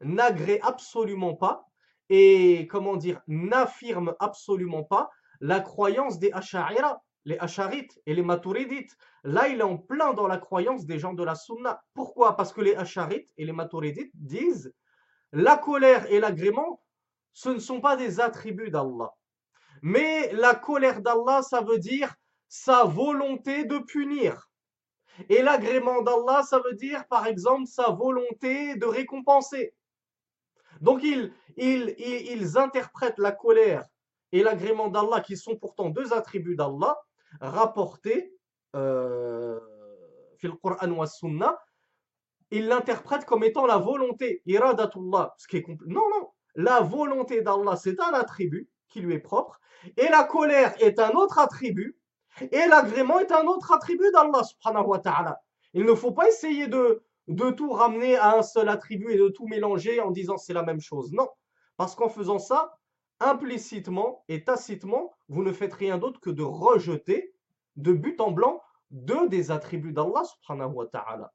n'agrée 0.00 0.60
absolument 0.62 1.34
pas 1.34 1.66
et, 2.08 2.66
comment 2.70 2.96
dire, 2.96 3.20
n'affirme 3.26 4.14
absolument 4.18 4.84
pas 4.84 5.10
la 5.40 5.60
croyance 5.60 6.18
des 6.18 6.32
Asha'ira, 6.32 7.02
les 7.24 7.38
Asharites 7.38 8.00
et 8.06 8.14
les 8.14 8.22
Maturidites. 8.22 8.96
Là, 9.24 9.48
il 9.48 9.60
est 9.60 9.64
en 9.64 9.76
plein 9.76 10.14
dans 10.14 10.28
la 10.28 10.38
croyance 10.38 10.86
des 10.86 10.98
gens 10.98 11.12
de 11.12 11.24
la 11.24 11.34
Sunna. 11.34 11.82
Pourquoi? 11.94 12.36
Parce 12.36 12.52
que 12.52 12.60
les 12.60 12.76
Asharites 12.76 13.30
et 13.36 13.44
les 13.44 13.52
Maturidites 13.52 14.12
disent 14.14 14.72
la 15.32 15.56
colère 15.56 16.10
et 16.10 16.20
l'agrément, 16.20 16.80
ce 17.32 17.50
ne 17.50 17.58
sont 17.58 17.80
pas 17.80 17.96
des 17.96 18.20
attributs 18.20 18.70
d'Allah. 18.70 19.12
Mais 19.82 20.32
la 20.32 20.54
colère 20.54 21.02
d'Allah, 21.02 21.42
ça 21.42 21.60
veut 21.60 21.78
dire 21.78 22.14
sa 22.48 22.84
volonté 22.84 23.64
de 23.64 23.78
punir. 23.78 24.48
Et 25.28 25.42
l'agrément 25.42 26.02
d'Allah, 26.02 26.42
ça 26.42 26.60
veut 26.60 26.74
dire, 26.74 27.06
par 27.08 27.26
exemple, 27.26 27.66
sa 27.66 27.90
volonté 27.90 28.76
de 28.76 28.86
récompenser. 28.86 29.74
Donc, 30.80 31.02
ils, 31.02 31.32
ils, 31.56 31.94
ils, 31.98 32.58
interprètent 32.58 33.18
la 33.18 33.32
colère 33.32 33.84
et 34.32 34.42
l'agrément 34.42 34.88
d'Allah, 34.88 35.20
qui 35.20 35.36
sont 35.36 35.56
pourtant 35.56 35.90
deux 35.90 36.12
attributs 36.12 36.56
d'Allah, 36.56 36.98
rapportés 37.40 38.32
euh, 38.74 39.58
ou 40.42 41.06
Sunnah, 41.06 41.58
ils 42.50 42.66
l'interprètent 42.66 43.24
comme 43.24 43.44
étant 43.44 43.66
la 43.66 43.78
volonté, 43.78 44.42
iradatullah, 44.46 45.34
ce 45.38 45.48
qui 45.48 45.56
est 45.56 45.68
Non, 45.86 46.08
non, 46.10 46.28
la 46.54 46.80
volonté 46.80 47.42
d'Allah, 47.42 47.76
c'est 47.76 48.00
un 48.00 48.12
attribut 48.12 48.68
qui 48.88 49.00
lui 49.00 49.14
est 49.14 49.20
propre, 49.20 49.60
et 49.96 50.08
la 50.08 50.24
colère 50.24 50.74
est 50.80 50.98
un 51.00 51.10
autre 51.10 51.38
attribut, 51.38 51.98
et 52.40 52.66
l'agrément 52.68 53.18
est 53.18 53.32
un 53.32 53.46
autre 53.46 53.72
attribut 53.72 54.10
d'Allah 54.12 54.44
subhanahu 54.44 54.86
wa 54.86 54.98
ta'ala. 54.98 55.40
Il 55.72 55.84
ne 55.84 55.94
faut 55.94 56.12
pas 56.12 56.28
essayer 56.28 56.68
de, 56.68 57.02
de 57.28 57.50
tout 57.50 57.70
ramener 57.70 58.16
à 58.16 58.36
un 58.36 58.42
seul 58.42 58.68
attribut 58.68 59.12
et 59.12 59.18
de 59.18 59.28
tout 59.28 59.46
mélanger 59.46 60.00
en 60.00 60.10
disant 60.10 60.36
c'est 60.36 60.52
la 60.52 60.62
même 60.62 60.80
chose. 60.80 61.12
Non, 61.12 61.28
parce 61.76 61.94
qu'en 61.94 62.08
faisant 62.08 62.38
ça, 62.38 62.78
implicitement 63.21 64.25
et 64.27 64.43
tacitement, 64.43 65.15
vous 65.29 65.43
ne 65.43 65.51
faites 65.51 65.73
rien 65.73 65.97
d'autre 65.97 66.19
que 66.19 66.29
de 66.29 66.43
rejeter 66.43 67.33
de 67.75 67.93
but 67.93 68.19
en 68.19 68.31
blanc 68.31 68.61
deux 68.89 69.29
des 69.29 69.51
attributs 69.51 69.93
d'Allah 69.93 70.23
subhanahu 70.25 70.73
wa 70.73 70.87
ta'ala. 70.87 71.31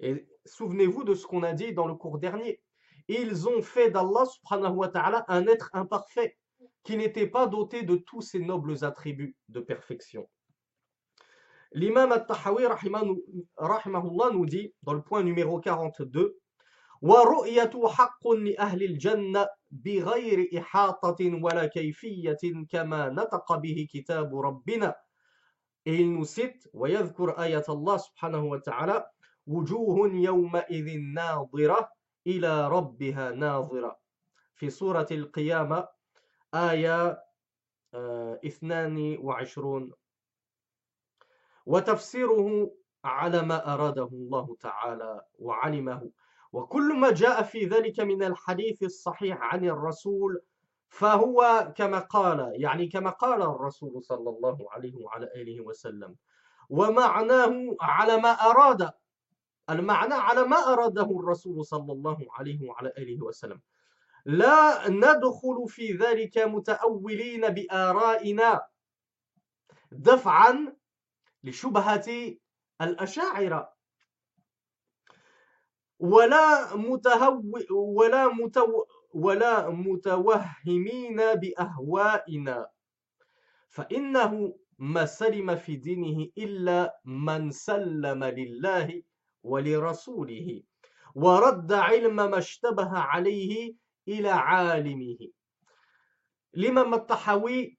Et 0.00 0.26
souvenez-vous 0.44 1.04
de 1.04 1.14
ce 1.14 1.26
qu'on 1.26 1.42
a 1.42 1.52
dit 1.52 1.72
dans 1.72 1.86
le 1.86 1.94
cours 1.94 2.18
dernier. 2.18 2.60
Ils 3.08 3.48
ont 3.48 3.62
fait 3.62 3.90
d'Allah 3.90 4.24
subhanahu 4.26 4.74
wa 4.74 4.88
ta'ala 4.88 5.24
un 5.28 5.46
être 5.46 5.70
imparfait 5.72 6.36
qui 6.82 6.96
n'était 6.96 7.28
pas 7.28 7.46
doté 7.46 7.82
de 7.82 7.96
tous 7.96 8.22
ces 8.22 8.40
nobles 8.40 8.84
attributs 8.84 9.36
de 9.48 9.60
perfection. 9.60 10.28
L'imam 11.72 12.10
al-Tahawi 12.10 12.64
rahimahullah 13.56 14.30
nous 14.32 14.46
dit 14.46 14.74
dans 14.82 14.94
le 14.94 15.02
point 15.02 15.22
numéro 15.22 15.60
42 15.60 16.38
ورؤية 17.02 17.86
حق 17.86 18.28
لأهل 18.28 18.82
الجنة 18.82 19.48
بغير 19.71 20.49
إحاطة 20.57 21.43
ولا 21.43 21.65
كيفية 21.65 22.37
كما 22.69 23.09
نطق 23.09 23.55
به 23.55 23.87
كتاب 23.91 24.35
ربنا. 24.35 24.95
nous 25.87 26.25
cite 26.25 26.67
ويذكر 26.73 27.43
آية 27.43 27.63
الله 27.69 27.97
سبحانه 27.97 28.43
وتعالى 28.43 29.07
وجوه 29.47 30.13
يومئذ 30.13 30.99
ناظرة 31.13 31.89
إلى 32.27 32.67
ربها 32.67 33.31
ناظرة. 33.31 33.99
في 34.55 34.69
سورة 34.69 35.07
القيامة 35.11 35.87
آية 36.53 37.23
22 37.93 39.91
وتفسيره 41.65 42.71
على 43.05 43.41
ما 43.41 43.73
أراده 43.73 44.09
الله 44.13 44.55
تعالى 44.59 45.21
وعلمه. 45.39 46.11
وكل 46.53 46.93
ما 46.93 47.11
جاء 47.11 47.43
في 47.43 47.65
ذلك 47.65 47.99
من 47.99 48.23
الحديث 48.23 48.83
الصحيح 48.83 49.37
عن 49.41 49.65
الرسول 49.65 50.41
فهو 50.89 51.71
كما 51.75 51.99
قال 51.99 52.51
يعني 52.55 52.87
كما 52.87 53.09
قال 53.09 53.41
الرسول 53.41 54.03
صلى 54.03 54.29
الله 54.29 54.71
عليه 54.71 54.95
وعلى 54.95 55.25
آله 55.35 55.61
وسلم 55.61 56.15
ومعناه 56.69 57.75
على 57.81 58.17
ما 58.17 58.31
أراد 58.31 58.91
المعنى 59.69 60.13
على 60.13 60.43
ما 60.43 60.73
أراده 60.73 61.19
الرسول 61.19 61.65
صلى 61.65 61.93
الله 61.93 62.25
عليه 62.31 62.69
وعلى 62.69 62.93
آله 62.97 63.25
وسلم. 63.25 63.61
لا 64.25 64.89
ندخل 64.89 65.65
في 65.67 65.93
ذلك 65.93 66.37
متأولين 66.37 67.49
بآرائنا 67.49 68.61
دفعا 69.91 70.75
لشبهة 71.43 72.35
الأشاعرة. 72.81 73.73
ولا 76.01 76.75
متهو 76.75 77.41
ولا 77.71 78.27
متو 78.33 78.85
ولا 79.13 79.69
متوهمين 79.69 81.19
بأهوائنا. 81.35 82.69
فإنه 83.69 84.55
ما 84.79 85.05
سلم 85.05 85.55
في 85.55 85.75
دينه 85.75 86.27
إلا 86.37 86.99
من 87.05 87.51
سلم 87.51 88.23
لله 88.23 89.03
ولرسوله 89.43 90.63
ورد 91.15 91.73
علم 91.73 92.15
ما 92.15 92.37
اشتبه 92.37 92.91
عليه 92.97 93.75
إلى 94.07 94.29
عالمه. 94.29 95.17
L'imam 96.53 96.93
al-Tahawi 96.93 97.77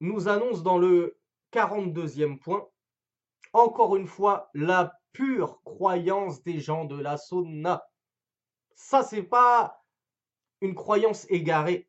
nous 0.00 0.28
annonce 0.28 0.62
dans 0.62 0.78
le 0.78 1.16
42e 1.52 2.38
point, 2.38 2.66
encore 3.52 3.96
une 3.96 4.06
fois, 4.06 4.50
la 4.52 4.92
pure 5.14 5.62
croyance 5.64 6.42
des 6.42 6.60
gens 6.60 6.84
de 6.84 7.00
la 7.00 7.16
sunna. 7.16 7.86
Ça, 8.74 9.02
c'est 9.02 9.22
pas 9.22 9.82
une 10.60 10.74
croyance 10.74 11.24
égarée. 11.30 11.88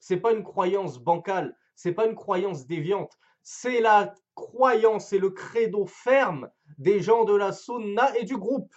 C'est 0.00 0.16
pas 0.16 0.32
une 0.32 0.42
croyance 0.42 0.98
bancale. 0.98 1.56
C'est 1.76 1.92
pas 1.92 2.06
une 2.06 2.16
croyance 2.16 2.66
déviante. 2.66 3.16
C'est 3.42 3.80
la 3.80 4.14
croyance 4.34 5.12
et 5.12 5.18
le 5.18 5.30
credo 5.30 5.86
ferme 5.86 6.50
des 6.78 7.00
gens 7.00 7.24
de 7.24 7.34
la 7.34 7.52
sunna 7.52 8.16
et 8.18 8.24
du 8.24 8.36
groupe. 8.36 8.74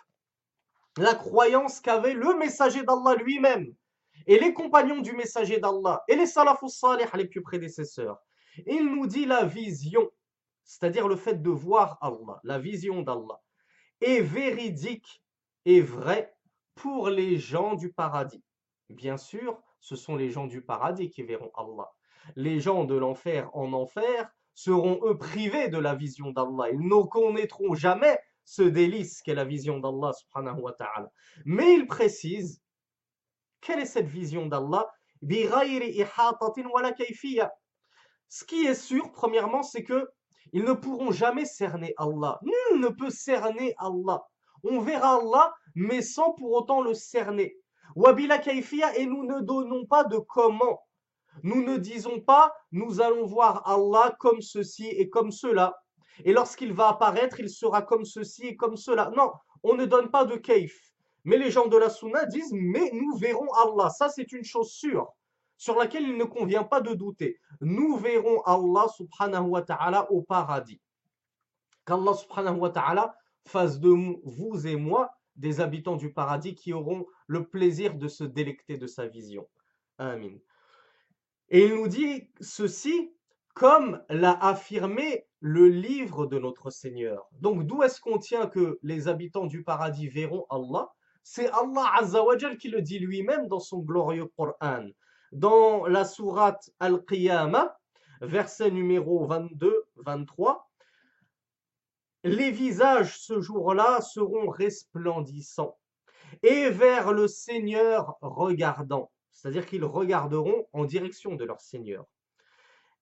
La 0.98 1.16
croyance 1.16 1.80
qu'avait 1.80 2.14
le 2.14 2.36
messager 2.36 2.84
d'Allah 2.84 3.16
lui-même 3.16 3.74
et 4.28 4.40
les 4.40 4.54
compagnons 4.54 5.02
du 5.02 5.14
messager 5.14 5.60
d'Allah 5.60 6.04
et 6.08 6.16
les 6.16 6.26
salafus 6.26 6.70
salih, 6.70 7.06
les 7.16 7.28
plus 7.28 7.42
prédécesseurs. 7.42 8.20
Il 8.66 8.86
nous 8.94 9.08
dit 9.08 9.26
la 9.26 9.46
vision, 9.46 10.10
c'est-à-dire 10.64 11.08
le 11.08 11.16
fait 11.16 11.42
de 11.42 11.50
voir 11.50 11.98
Allah, 12.02 12.40
la 12.44 12.60
vision 12.60 13.02
d'Allah 13.02 13.42
est 14.02 14.22
véridique 14.22 15.24
et 15.66 15.82
vrai 15.82 16.36
pour 16.76 17.10
les 17.10 17.38
gens 17.38 17.76
du 17.76 17.92
paradis. 17.92 18.44
Bien 18.90 19.18
sûr, 19.18 19.62
ce 19.80 19.96
sont 19.96 20.16
les 20.16 20.30
gens 20.30 20.48
du 20.48 20.62
paradis 20.62 21.10
qui 21.10 21.24
verront 21.24 21.52
Allah. 21.56 21.92
Les 22.36 22.60
gens 22.60 22.86
de 22.86 22.96
l'enfer 22.96 23.50
en 23.56 23.74
enfer 23.74 24.30
seront 24.54 25.00
eux 25.04 25.18
privés 25.18 25.70
de 25.70 25.78
la 25.78 25.96
vision 25.96 26.32
d'Allah. 26.32 26.70
Ils 26.72 26.80
ne 26.80 27.04
connaîtront 27.08 27.76
jamais 27.76 28.18
ce 28.46 28.62
délice 28.62 29.22
qu'est 29.22 29.34
la 29.34 29.46
vision 29.46 29.80
d'Allah. 29.80 30.12
Mais 31.46 31.74
il 31.74 31.88
précise, 31.88 32.62
quelle 33.62 33.80
est 33.80 33.86
cette 33.86 34.08
vision 34.08 34.46
d'Allah? 34.46 34.88
Ce 38.28 38.44
qui 38.46 38.66
est 38.66 38.76
sûr, 38.76 39.12
premièrement, 39.12 39.64
c'est 39.64 39.84
que 39.84 40.08
ils 40.54 40.64
ne 40.64 40.74
pourront 40.74 41.12
jamais 41.12 41.46
cerner 41.46 41.94
Allah. 41.98 42.40
Nul 42.42 42.82
ne 42.82 42.90
peut 42.90 43.10
cerner 43.10 43.76
Allah. 43.78 44.24
On 44.64 44.80
verra 44.80 45.18
Allah, 45.18 45.54
mais 45.76 46.02
sans 46.02 46.34
pour 46.34 46.52
autant 46.54 46.82
le 46.82 46.94
cerner. 46.94 47.58
Wabila 47.96 48.42
et 48.98 49.06
nous 49.06 49.26
ne 49.26 49.42
donnons 49.42 49.86
pas 49.86 50.04
de 50.04 50.18
comment. 50.18 50.82
Nous 51.44 51.64
ne 51.64 51.78
disons 51.78 52.20
pas, 52.20 52.54
nous 52.72 53.02
allons 53.02 53.26
voir 53.26 53.68
Allah 53.68 54.16
comme 54.20 54.42
ceci 54.42 54.88
et 54.88 55.10
comme 55.10 55.32
cela. 55.32 55.78
Et 56.24 56.34
lorsqu'il 56.34 56.74
va 56.74 56.90
apparaître, 56.90 57.40
il 57.40 57.50
sera 57.50 57.82
comme 57.82 58.06
ceci 58.06 58.48
et 58.48 58.56
comme 58.56 58.78
cela. 58.78 59.12
Non, 59.16 59.32
on 59.64 59.76
ne 59.76 59.86
donne 59.86 60.10
pas 60.10 60.26
de 60.26 60.36
kaif. 60.36 60.94
Mais 61.26 61.38
les 61.38 61.52
gens 61.52 61.68
de 61.68 61.78
la 61.78 61.90
Sunna 61.90 62.26
disent, 62.26 62.54
mais 62.54 62.92
nous 62.94 63.16
verrons 63.18 63.52
Allah. 63.54 63.90
Ça, 63.90 64.10
c'est 64.10 64.32
une 64.32 64.44
chose 64.44 64.72
sûre, 64.72 65.08
sur 65.58 65.78
laquelle 65.78 66.04
il 66.04 66.18
ne 66.18 66.24
convient 66.24 66.64
pas 66.64 66.82
de 66.82 66.94
douter. 66.94 67.40
Nous 67.62 67.98
verrons 67.98 68.42
Allah 68.42 68.88
subhanahu 68.96 69.48
wa 69.50 69.62
ta'ala 69.62 70.12
au 70.12 70.22
paradis. 70.22 70.82
Qu'Allah 71.86 72.14
subhanahu 72.14 72.58
wa 72.58 72.70
ta'ala 72.70 73.16
fasse 73.46 73.80
de 73.80 73.90
vous 73.90 74.68
et 74.68 74.76
moi 74.76 75.12
des 75.36 75.62
habitants 75.62 75.98
du 75.98 76.14
paradis 76.14 76.56
qui 76.56 76.74
auront 76.74 77.06
le 77.28 77.48
plaisir 77.48 77.96
de 77.96 78.08
se 78.08 78.24
délecter 78.24 78.78
de 78.78 78.88
sa 78.88 79.08
vision. 79.08 79.48
Amin. 79.98 80.38
Et 81.50 81.66
il 81.66 81.76
nous 81.76 81.88
dit 81.88 82.30
ceci 82.42 83.14
comme 83.54 84.04
l'a 84.10 84.34
affirmé 84.34 85.26
le 85.40 85.68
livre 85.68 86.26
de 86.26 86.40
notre 86.40 86.70
Seigneur. 86.70 87.28
Donc 87.34 87.66
d'où 87.66 87.84
est-ce 87.84 88.02
qu'on 88.02 88.18
tient 88.18 88.48
que 88.48 88.80
les 88.84 89.08
habitants 89.08 89.46
du 89.46 89.64
paradis 89.64 90.08
verront 90.08 90.46
Allah? 90.50 90.92
C'est 91.24 91.48
Allah 91.50 91.92
Azzawajal 91.96 92.58
qui 92.58 92.70
le 92.70 92.82
dit 92.82 93.00
lui-même 93.00 93.48
dans 93.48 93.60
son 93.60 93.80
glorieux 93.80 94.26
Coran. 94.36 94.88
Dans 95.32 95.86
la 95.86 96.06
sourate 96.06 96.70
Al-Qiyamah, 96.80 97.78
verset 98.22 98.72
numéro 98.72 99.28
22-23, 99.28 100.62
les 102.24 102.52
visages 102.52 103.20
ce 103.20 103.40
jour-là 103.40 104.02
seront 104.02 104.50
resplendissants 104.50 105.78
et 106.42 106.70
vers 106.70 107.14
le 107.14 107.28
Seigneur 107.28 108.18
regardant, 108.22 109.12
c'est-à-dire 109.32 109.66
qu'ils 109.66 109.86
regarderont 109.86 110.68
en 110.74 110.86
direction 110.86 111.36
de 111.36 111.46
leur 111.46 111.62
Seigneur. 111.62 112.06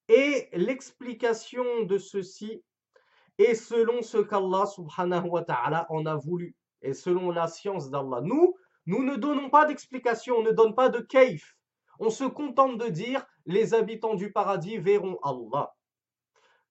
Et 0.08 0.48
l'explication 0.52 1.84
de 1.84 1.96
ceci 1.96 2.62
est 3.38 3.54
selon 3.54 4.02
ce 4.02 4.18
qu'Allah 4.18 4.66
subhanahu 4.66 5.28
wa 5.28 5.42
ta'ala 5.42 5.86
en 5.88 6.04
a 6.06 6.16
voulu 6.16 6.54
et 6.82 6.92
selon 6.92 7.30
la 7.30 7.48
science 7.48 7.90
d'Allah. 7.90 8.20
Nous, 8.22 8.54
nous 8.86 9.02
ne 9.02 9.16
donnons 9.16 9.48
pas 9.48 9.64
d'explication, 9.64 10.36
on 10.36 10.42
ne 10.42 10.50
donne 10.52 10.74
pas 10.74 10.90
de 10.90 11.00
kaif. 11.00 11.56
On 11.98 12.10
se 12.10 12.24
contente 12.24 12.78
de 12.78 12.88
dire 12.88 13.24
les 13.46 13.74
habitants 13.74 14.14
du 14.14 14.32
paradis 14.32 14.78
verront 14.78 15.18
Allah. 15.22 15.74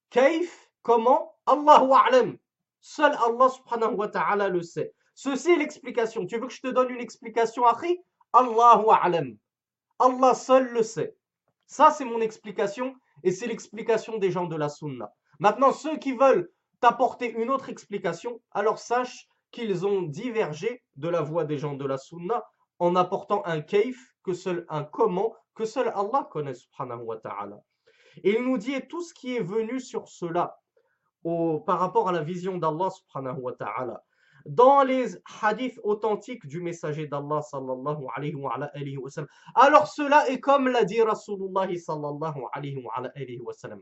Kaif, 0.10 0.72
comment? 0.82 1.36
Allahu 1.46 1.92
a'lam. 1.92 2.38
Seul 2.80 3.14
Allah 3.26 3.50
subhanahu 3.50 3.96
wa 3.96 4.08
ta'ala 4.08 4.50
le 4.50 4.62
sait. 4.62 4.94
Ceci 5.16 5.52
est 5.52 5.58
l'explication. 5.58 6.26
Tu 6.26 6.38
veux 6.38 6.48
que 6.48 6.54
je 6.54 6.62
te 6.62 6.68
donne 6.68 6.90
une 6.90 7.00
explication, 7.00 7.66
Akhi? 7.66 8.00
Allahu 8.34 8.86
a'lam. 8.90 9.38
Allah 10.00 10.34
seul 10.34 10.68
le 10.74 10.84
sait. 10.84 11.16
Ça, 11.66 11.92
c'est 11.92 12.06
mon 12.06 12.20
explication 12.20 12.96
et 13.24 13.32
c'est 13.32 13.48
l'explication 13.48 14.18
des 14.18 14.32
gens 14.32 14.46
de 14.46 14.56
la 14.56 14.70
Sunna. 14.70 15.14
Maintenant, 15.40 15.72
ceux 15.72 15.98
qui 15.98 16.14
veulent 16.14 16.52
t'apporter 16.82 17.32
une 17.32 17.50
autre 17.50 17.70
explication, 17.70 18.42
alors 18.52 18.80
sache 18.80 19.28
qu'ils 19.52 19.86
ont 19.86 20.02
divergé 20.02 20.84
de 20.96 21.08
la 21.08 21.22
voix 21.22 21.46
des 21.46 21.58
gens 21.58 21.76
de 21.76 21.86
la 21.86 21.98
Sunna 21.98 22.44
en 22.84 22.98
apportant 22.98 23.42
un 23.46 23.62
kaif, 23.62 24.14
que 24.24 24.34
seul 24.34 24.66
un 24.68 24.84
comment, 24.84 25.34
que 25.56 25.64
seul 25.64 25.88
Allah 25.96 26.28
connaît, 26.30 26.54
subhanahu 26.54 27.08
il 28.26 28.44
nous 28.44 28.58
dit 28.58 28.76
tout 28.90 29.02
ce 29.02 29.14
qui 29.14 29.38
est 29.38 29.42
venu 29.42 29.80
sur 29.80 30.10
cela 30.10 30.60
par 31.66 31.80
rapport 31.80 32.10
à 32.10 32.12
la 32.12 32.22
vision 32.22 32.58
d'Allah 32.58 32.90
subhanahu 32.90 33.40
wa 33.40 33.54
ta'ala. 33.54 34.04
Dans 34.46 34.84
les 34.84 35.16
hadiths 35.42 35.80
authentiques 35.84 36.46
du 36.46 36.60
messager 36.62 37.08
d'Allah 37.08 37.42
sallallahu 37.42 38.06
alayhi 38.14 38.36
wa, 38.36 38.60
wa 38.60 39.10
sallam. 39.10 39.30
Alors 39.56 39.88
cela 39.88 40.28
est 40.30 40.42
comme 40.42 40.68
l'a 40.68 40.84
dit 40.84 41.02
Rasulullah 41.02 41.70
sallallahu 41.74 42.42
alayhi 42.52 42.84
wa, 42.84 42.94
alayhi 42.96 43.40
wa 43.40 43.54
sallam. 43.54 43.82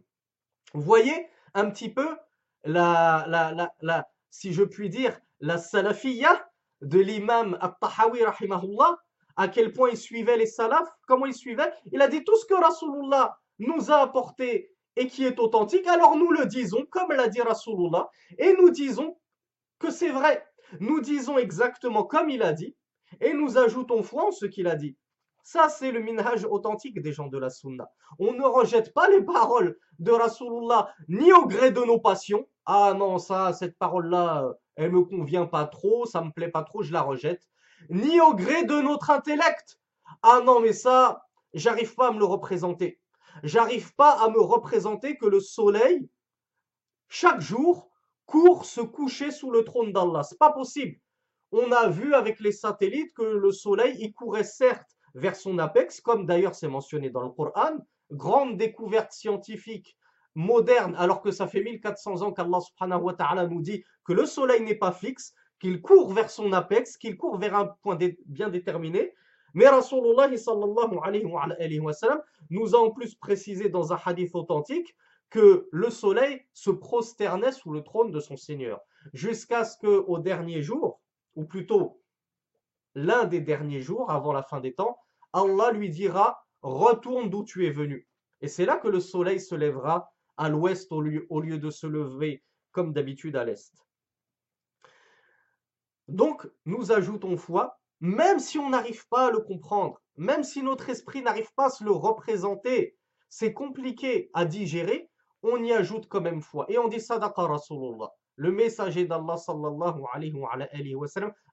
Vous 0.76 0.84
voyez 0.84 1.28
un 1.56 1.72
petit 1.72 1.90
peu 1.90 2.16
la, 2.64 3.26
la, 3.28 3.52
la, 3.52 3.74
la 3.82 4.08
si 4.30 4.54
je 4.54 4.64
puis 4.64 4.90
dire, 4.90 5.20
la 5.40 5.58
salafiyya 5.58 6.51
de 6.82 7.00
l'imam 7.00 7.58
At-Tahawi 7.62 8.24
rahimahullah, 8.24 8.98
à 9.38 9.48
quel 9.48 9.74
point 9.74 9.90
il 9.90 9.98
suivait 9.98 10.38
les 10.38 10.46
salafs, 10.46 10.90
comment 11.08 11.26
il 11.26 11.34
suivait. 11.34 11.72
Il 11.92 12.02
a 12.02 12.08
dit 12.08 12.24
tout 12.24 12.36
ce 12.38 12.46
que 12.46 12.54
Rasulullah 12.54 13.38
nous 13.60 13.92
a 13.92 13.98
apporté 13.98 14.72
et 14.96 15.08
qui 15.08 15.24
est 15.24 15.40
authentique, 15.40 15.88
alors 15.88 16.16
nous 16.16 16.32
le 16.32 16.46
disons, 16.46 16.86
comme 16.90 17.12
l'a 17.12 17.28
dit 17.28 17.42
Rasulullah, 17.42 18.10
et 18.38 18.54
nous 18.54 18.70
disons 18.70 19.18
que 19.80 19.90
c'est 19.90 20.10
vrai. 20.10 20.46
Nous 20.80 21.02
disons 21.02 21.38
exactement 21.38 22.04
comme 22.04 22.30
il 22.30 22.44
a 22.44 22.54
dit, 22.54 22.76
et 23.20 23.34
nous 23.34 23.58
ajoutons 23.58 24.04
en 24.18 24.32
ce 24.32 24.46
qu'il 24.46 24.68
a 24.68 24.76
dit. 24.76 24.96
Ça, 25.44 25.70
c'est 25.70 25.92
le 25.92 26.00
minhaj 26.02 26.46
authentique 26.46 27.02
des 27.02 27.12
gens 27.12 27.28
de 27.28 27.38
la 27.38 27.50
sunna. 27.50 27.90
On 28.20 28.34
ne 28.34 28.44
rejette 28.44 28.94
pas 28.94 29.10
les 29.10 29.24
paroles 29.24 29.78
de 30.00 30.12
Rasulullah, 30.12 30.94
ni 31.08 31.34
au 31.34 31.48
gré 31.48 31.72
de 31.72 31.82
nos 31.82 32.00
passions. 32.00 32.48
Ah 32.66 32.94
non, 32.94 33.18
ça, 33.18 33.52
cette 33.54 33.78
parole-là, 33.78 34.54
elle 34.76 34.92
me 34.92 35.04
convient 35.04 35.46
pas 35.46 35.66
trop, 35.66 36.06
ça 36.06 36.22
me 36.22 36.32
plaît 36.32 36.50
pas 36.50 36.64
trop, 36.64 36.84
je 36.84 36.94
la 36.94 37.02
rejette. 37.02 37.48
Ni 37.90 38.20
au 38.22 38.34
gré 38.34 38.64
de 38.64 38.82
notre 38.82 39.10
intellect. 39.10 39.80
Ah 40.22 40.42
non, 40.46 40.60
mais 40.60 40.74
ça, 40.74 41.26
j'arrive 41.54 41.96
pas 41.96 42.10
à 42.10 42.12
me 42.12 42.20
le 42.20 42.26
représenter. 42.26 43.00
J'arrive 43.44 43.96
pas 43.96 44.12
à 44.12 44.30
me 44.30 44.40
représenter 44.40 45.18
que 45.18 45.26
le 45.26 45.40
soleil, 45.40 46.10
chaque 47.08 47.42
jour, 47.42 47.90
court 48.26 48.66
se 48.66 48.82
coucher 48.82 49.32
sous 49.32 49.52
le 49.52 49.64
trône 49.64 49.92
d'Allah. 49.92 50.24
C'est 50.24 50.40
pas 50.40 50.52
possible. 50.52 51.00
On 51.52 51.72
a 51.72 51.90
vu 51.90 52.14
avec 52.14 52.40
les 52.40 52.52
satellites 52.54 53.14
que 53.14 53.24
le 53.24 53.52
soleil, 53.52 53.98
il 54.00 54.14
courait 54.14 54.44
certes 54.44 54.96
vers 55.16 55.36
son 55.36 55.60
apex, 55.60 56.00
comme 56.00 56.26
d'ailleurs 56.26 56.56
c'est 56.56 56.70
mentionné 56.70 57.10
dans 57.10 57.22
le 57.22 57.30
Coran, 57.30 57.78
grande 58.12 58.58
découverte 58.58 59.12
scientifique 59.12 59.98
moderne, 60.36 60.96
alors 60.98 61.22
que 61.22 61.32
ça 61.32 61.48
fait 61.48 61.62
1400 61.62 62.22
ans 62.22 62.32
qu'Allah 62.32 63.48
nous 63.48 63.62
dit 63.62 63.84
que 64.06 64.14
le 64.14 64.26
soleil 64.26 64.62
n'est 64.62 64.76
pas 64.76 64.92
fixe, 64.92 65.34
qu'il 65.60 65.82
court 65.82 66.14
vers 66.14 66.30
son 66.30 66.54
apex, 66.54 66.98
qu'il 66.98 67.18
court 67.18 67.38
vers 67.38 67.56
un 67.56 67.68
point 67.82 67.98
bien 68.26 68.50
déterminé. 68.50 69.14
Mais 69.54 69.68
Rasulullah 69.68 70.36
sallallahu 70.36 72.22
nous 72.50 72.76
a 72.76 72.80
en 72.80 72.92
plus 72.92 73.16
précisé 73.16 73.70
dans 73.70 73.94
un 73.94 74.00
hadith 74.04 74.34
authentique 74.34 74.96
que 75.30 75.68
le 75.72 75.90
soleil 75.90 76.42
se 76.54 76.72
prosternait 76.72 77.52
sous 77.52 77.72
le 77.72 77.84
trône 77.84 78.12
de 78.12 78.20
son 78.20 78.38
Seigneur, 78.38 78.82
jusqu'à 79.14 79.64
ce 79.64 79.78
qu'au 79.78 80.20
dernier 80.20 80.62
jour, 80.62 81.02
ou 81.36 81.46
plutôt 81.46 82.02
l'un 82.96 83.26
des 83.26 83.40
derniers 83.40 83.82
jours 83.82 84.12
avant 84.12 84.34
la 84.34 84.44
fin 84.44 84.60
des 84.60 84.74
temps, 84.74 84.98
Allah 85.34 85.72
lui 85.72 85.90
dira 85.90 86.46
Retourne 86.62 87.30
d'où 87.30 87.44
tu 87.44 87.66
es 87.66 87.72
venu. 87.72 88.08
Et 88.42 88.48
c'est 88.48 88.66
là 88.66 88.78
que 88.78 88.88
le 88.88 89.00
soleil 89.00 89.40
se 89.40 89.56
lèvera 89.56 90.12
à 90.42 90.50
l'ouest 90.50 90.92
au 90.92 91.02
lieu, 91.02 91.28
au 91.30 91.40
lieu 91.40 91.60
de 91.60 91.70
se 91.70 91.86
lever 91.86 92.44
comme 92.72 92.94
d'habitude 92.94 93.36
à 93.36 93.46
l'est. 93.46 93.74
Donc, 96.08 96.50
nous 96.66 96.92
ajoutons 96.92 97.38
foi 97.38 97.80
même 98.02 98.40
si 98.40 98.58
on 98.58 98.72
n'arrive 98.72 99.08
pas 99.10 99.28
à 99.28 99.32
le 99.32 99.40
comprendre, 99.40 100.02
même 100.18 100.44
si 100.44 100.64
notre 100.64 100.90
esprit 100.90 101.22
n'arrive 101.22 101.54
pas 101.56 101.68
à 101.68 101.70
se 101.70 101.84
le 101.84 101.92
représenter, 101.92 102.98
c'est 103.30 103.54
compliqué 103.54 104.32
à 104.34 104.44
digérer, 104.44 105.12
on 105.44 105.64
y 105.64 105.72
ajoute 105.72 106.08
quand 106.08 106.22
même 106.22 106.42
foi. 106.42 106.66
Et 106.68 106.80
on 106.80 106.88
dit 106.88 107.00
sadaqa 107.00 107.44
Rasulullah. 107.44 108.10
Le 108.38 108.52
messager 108.52 109.06
d'Allah 109.06 109.38
sallallahu 109.38 110.02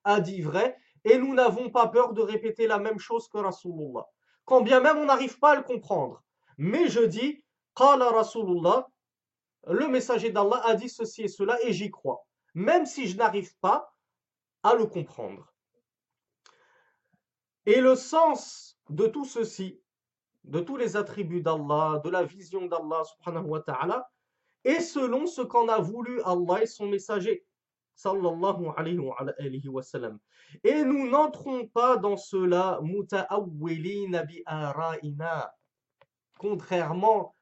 a 0.04 0.20
dit 0.20 0.40
vrai 0.40 0.76
et 1.04 1.18
nous 1.18 1.34
n'avons 1.34 1.68
pas 1.68 1.88
peur 1.88 2.14
de 2.14 2.22
répéter 2.22 2.66
la 2.66 2.78
même 2.78 2.98
chose 2.98 3.28
que 3.28 3.38
Rasulullah. 3.38 4.06
Quand 4.46 4.62
bien 4.62 4.80
même 4.80 4.96
on 4.96 5.04
n'arrive 5.04 5.38
pas 5.38 5.52
à 5.52 5.56
le 5.56 5.62
comprendre. 5.62 6.22
Mais 6.56 6.88
je 6.88 7.00
dis, 7.00 7.44
qala 7.78 8.10
Rasulullah, 8.10 8.88
le 9.66 9.88
messager 9.88 10.30
d'Allah 10.30 10.62
a 10.64 10.74
dit 10.74 10.88
ceci 10.88 11.22
et 11.22 11.28
cela 11.28 11.56
et 11.62 11.72
j'y 11.72 11.90
crois. 11.90 12.26
Même 12.54 12.86
si 12.86 13.06
je 13.06 13.16
n'arrive 13.16 13.56
pas 13.60 13.94
à 14.62 14.74
le 14.74 14.86
comprendre. 14.86 15.52
Et 17.66 17.80
le 17.80 17.94
sens 17.94 18.78
de 18.88 19.06
tout 19.06 19.24
ceci, 19.24 19.80
de 20.44 20.60
tous 20.60 20.76
les 20.76 20.96
attributs 20.96 21.42
d'Allah, 21.42 22.00
de 22.04 22.10
la 22.10 22.24
vision 22.24 22.66
d'Allah 22.66 23.02
subhanahu 23.04 23.46
wa 23.46 23.60
ta'ala, 23.60 24.10
est 24.64 24.80
selon 24.80 25.26
ce 25.26 25.42
qu'en 25.42 25.68
a 25.68 25.78
voulu 25.78 26.20
Allah 26.22 26.62
et 26.62 26.66
son 26.66 26.86
messager. 26.86 27.44
Sallallahu 27.94 28.68
alayhi 28.76 29.68
wa. 29.68 29.82
Et 30.64 30.84
nous 30.84 31.08
n'entrons 31.10 31.66
pas 31.66 31.96
dans 31.96 32.16
cela 32.16 32.78
muta'awwilina 32.82 34.22
bi. 34.24 34.42
Contrairement 36.38 37.34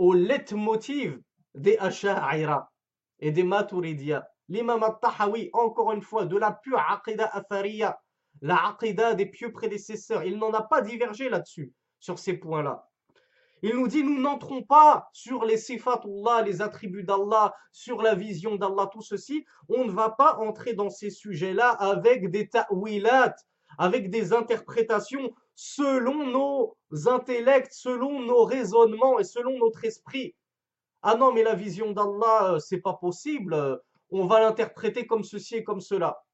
au 0.00 0.14
leitmotiv 0.14 1.20
des 1.54 1.76
Asha'ira 1.76 2.72
et 3.18 3.32
des 3.32 3.44
Maturidia. 3.44 4.26
L'imam 4.48 4.82
al-Tahawi, 4.82 5.50
encore 5.52 5.92
une 5.92 6.00
fois, 6.00 6.24
de 6.24 6.38
la 6.38 6.52
pure 6.52 6.80
aqidah 6.88 7.28
athariya, 7.36 8.00
la 8.40 8.68
aqidah 8.68 9.12
des 9.12 9.26
pieux 9.26 9.52
prédécesseurs. 9.52 10.24
Il 10.24 10.38
n'en 10.38 10.52
a 10.54 10.62
pas 10.62 10.80
divergé 10.80 11.28
là-dessus, 11.28 11.74
sur 11.98 12.18
ces 12.18 12.32
points-là. 12.32 12.88
Il 13.62 13.76
nous 13.76 13.88
dit, 13.88 14.02
nous 14.02 14.18
n'entrons 14.18 14.62
pas 14.62 15.10
sur 15.12 15.44
les 15.44 15.58
sifatullah, 15.58 16.42
les 16.46 16.62
attributs 16.62 17.04
d'Allah, 17.04 17.54
sur 17.70 18.00
la 18.00 18.14
vision 18.14 18.56
d'Allah, 18.56 18.88
tout 18.90 19.02
ceci. 19.02 19.44
On 19.68 19.84
ne 19.84 19.92
va 19.92 20.08
pas 20.08 20.38
entrer 20.38 20.72
dans 20.72 20.88
ces 20.88 21.10
sujets-là 21.10 21.68
avec 21.68 22.30
des 22.30 22.48
ta'wilat, 22.48 23.34
avec 23.76 24.08
des 24.08 24.32
interprétations 24.32 25.30
selon 25.62 26.26
nos 26.26 26.78
intellects, 27.06 27.74
selon 27.74 28.20
nos 28.20 28.44
raisonnements 28.44 29.18
et 29.18 29.24
selon 29.24 29.58
notre 29.58 29.84
esprit. 29.84 30.34
Ah 31.02 31.16
non, 31.16 31.32
mais 31.34 31.42
la 31.42 31.54
vision 31.54 31.92
d'Allah, 31.92 32.54
euh, 32.54 32.58
c'est 32.58 32.80
pas 32.80 32.94
possible. 32.94 33.52
euh, 33.52 33.76
On 34.10 34.26
va 34.26 34.40
l'interpréter 34.40 35.06
comme 35.06 35.22
ceci 35.22 35.56
et 35.56 35.64
comme 35.64 35.82
cela. 35.82 36.24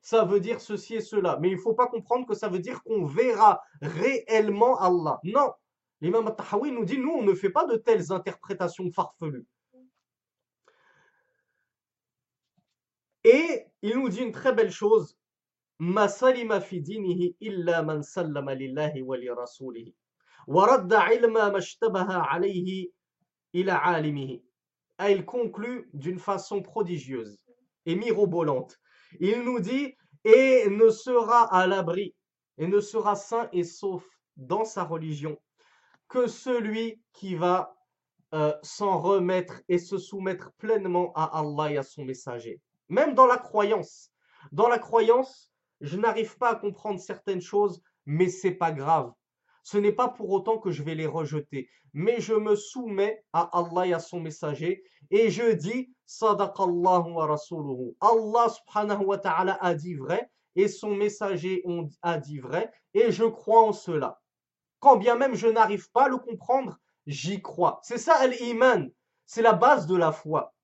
Ça 0.00 0.24
veut 0.24 0.40
dire 0.40 0.62
ceci 0.62 0.94
et 0.94 1.02
cela. 1.02 1.36
Mais 1.42 1.50
il 1.50 1.58
faut 1.58 1.74
pas 1.74 1.88
comprendre 1.88 2.26
que 2.26 2.34
ça 2.34 2.48
veut 2.48 2.58
dire 2.58 2.82
qu'on 2.82 3.04
verra 3.04 3.60
réellement 3.82 4.80
Allah. 4.80 5.20
Non. 5.24 5.52
L'imam 6.00 6.26
At-Tahawi 6.28 6.72
nous 6.72 6.86
dit, 6.86 6.96
nous, 6.96 7.12
on 7.12 7.22
ne 7.22 7.34
fait 7.34 7.50
pas 7.50 7.66
de 7.66 7.76
telles 7.76 8.12
interprétations 8.12 8.90
farfelues. 8.90 9.46
Et 13.24 13.66
il 13.82 13.98
nous 13.98 14.08
dit 14.08 14.22
une 14.22 14.32
très 14.32 14.54
belle 14.54 14.70
chose. 14.70 15.18
ما 15.79 16.07
سلم 16.07 16.59
في 16.59 16.79
دينه 16.79 17.33
إلا 17.41 17.81
من 17.81 18.01
سلم 18.01 18.49
لله 18.49 19.03
ولرسوله 19.03 19.91
ورد 20.47 20.93
علم 20.93 21.33
ما 21.33 21.57
اشتبه 21.57 22.13
عليه 22.13 22.89
إلى 23.55 23.71
عالمه. 23.71 24.39
Et 24.99 25.11
il 25.11 25.25
conclut 25.25 25.89
d'une 25.93 26.19
façon 26.19 26.61
prodigieuse 26.61 27.37
et 27.85 27.95
mirobolante. 27.95 28.79
Il 29.19 29.41
nous 29.43 29.59
dit 29.59 29.93
et 30.23 30.69
ne 30.69 30.89
sera 30.89 31.43
à 31.53 31.67
l'abri 31.67 32.15
et 32.57 32.67
ne 32.67 32.79
sera 32.79 33.15
sain 33.15 33.49
et 33.51 33.63
sauf 33.63 34.07
dans 34.37 34.63
sa 34.63 34.83
religion 34.83 35.37
que 36.07 36.27
celui 36.27 37.01
qui 37.13 37.35
va 37.35 37.75
euh, 38.33 38.53
s'en 38.63 38.99
remettre 38.99 39.61
et 39.67 39.77
se 39.77 39.97
soumettre 39.97 40.51
pleinement 40.53 41.11
à 41.13 41.39
Allah 41.39 41.71
et 41.71 41.77
à 41.77 41.83
son 41.83 42.05
messager. 42.05 42.61
Même 42.89 43.13
dans 43.15 43.25
la 43.25 43.37
croyance. 43.37 44.11
Dans 44.51 44.67
la 44.67 44.79
croyance, 44.79 45.48
je 45.80 45.96
n'arrive 45.96 46.36
pas 46.38 46.50
à 46.50 46.56
comprendre 46.56 47.00
certaines 47.00 47.40
choses, 47.40 47.82
mais 48.06 48.28
c'est 48.28 48.52
pas 48.54 48.72
grave. 48.72 49.12
Ce 49.62 49.78
n'est 49.78 49.92
pas 49.92 50.08
pour 50.08 50.30
autant 50.30 50.58
que 50.58 50.70
je 50.70 50.82
vais 50.82 50.94
les 50.94 51.06
rejeter, 51.06 51.68
mais 51.92 52.20
je 52.20 52.34
me 52.34 52.56
soumets 52.56 53.24
à 53.32 53.58
Allah 53.58 53.86
et 53.86 53.92
à 53.92 53.98
son 53.98 54.20
messager 54.20 54.82
et 55.10 55.30
je 55.30 55.52
dis 55.52 55.92
Sadaqallahu 56.06 57.12
wa 57.12 57.26
rasuluhu. 57.26 57.94
Allah 58.00 58.48
subhanahu 58.48 59.04
wa 59.04 59.18
ta'ala 59.18 59.58
a 59.60 59.74
dit 59.74 59.94
vrai 59.94 60.30
et 60.56 60.68
son 60.68 60.94
messager 60.94 61.62
a 62.02 62.18
dit 62.18 62.38
vrai 62.38 62.72
et 62.94 63.12
je 63.12 63.24
crois 63.24 63.62
en 63.62 63.72
cela. 63.72 64.20
Quand 64.80 64.96
bien 64.96 65.16
même 65.16 65.34
je 65.34 65.46
n'arrive 65.46 65.90
pas 65.92 66.04
à 66.04 66.08
le 66.08 66.18
comprendre, 66.18 66.78
j'y 67.06 67.42
crois. 67.42 67.80
C'est 67.82 67.98
ça 67.98 68.26
l'iman. 68.26 68.90
C'est 69.26 69.42
la 69.42 69.52
base 69.52 69.86
de 69.86 69.96
la 69.96 70.10
foi. 70.10 70.54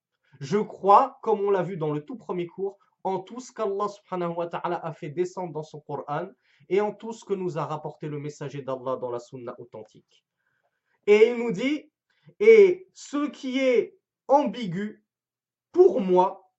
Je 0.40 0.58
crois, 0.58 1.18
comme 1.22 1.40
on 1.40 1.50
l'a 1.50 1.62
vu 1.62 1.76
dans 1.76 1.92
le 1.92 2.04
tout 2.04 2.16
premier 2.16 2.46
cours, 2.46 2.78
en 3.06 3.20
tout 3.20 3.38
ce 3.38 3.52
qu'Allah 3.52 3.86
subhanahu 3.86 4.34
wa 4.34 4.48
ta'ala 4.48 4.84
a 4.84 4.92
fait 4.92 5.10
descendre 5.10 5.52
dans 5.52 5.62
son 5.62 5.78
Coran 5.78 6.26
et 6.68 6.80
en 6.80 6.92
tout 6.92 7.12
ce 7.12 7.24
que 7.24 7.34
nous 7.34 7.56
a 7.56 7.64
rapporté 7.64 8.08
le 8.08 8.18
messager 8.18 8.62
d'Allah 8.62 8.96
dans 8.96 9.12
la 9.12 9.20
sunna 9.20 9.54
authentique. 9.60 10.26
Et 11.06 11.28
il 11.28 11.36
nous 11.36 11.52
dit, 11.52 11.88
et 12.40 12.88
ce 12.94 13.28
qui 13.28 13.60
est 13.60 13.96
ambigu, 14.26 15.04
pour 15.70 16.00
moi, 16.00 16.50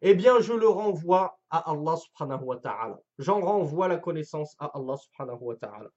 eh 0.00 0.14
bien, 0.14 0.40
je 0.40 0.54
le 0.54 0.66
renvoie 0.66 1.38
à 1.50 1.70
Allah 1.70 1.96
subhanahu 1.96 2.44
wa 2.44 2.56
ta'ala. 2.56 2.98
J'en 3.18 3.40
renvoie 3.40 3.88
la 3.88 3.98
connaissance 3.98 4.56
à 4.58 4.70
Allah 4.74 4.96
subhanahu 4.96 5.42
wa 5.42 5.56
ta'ala. 5.56 5.90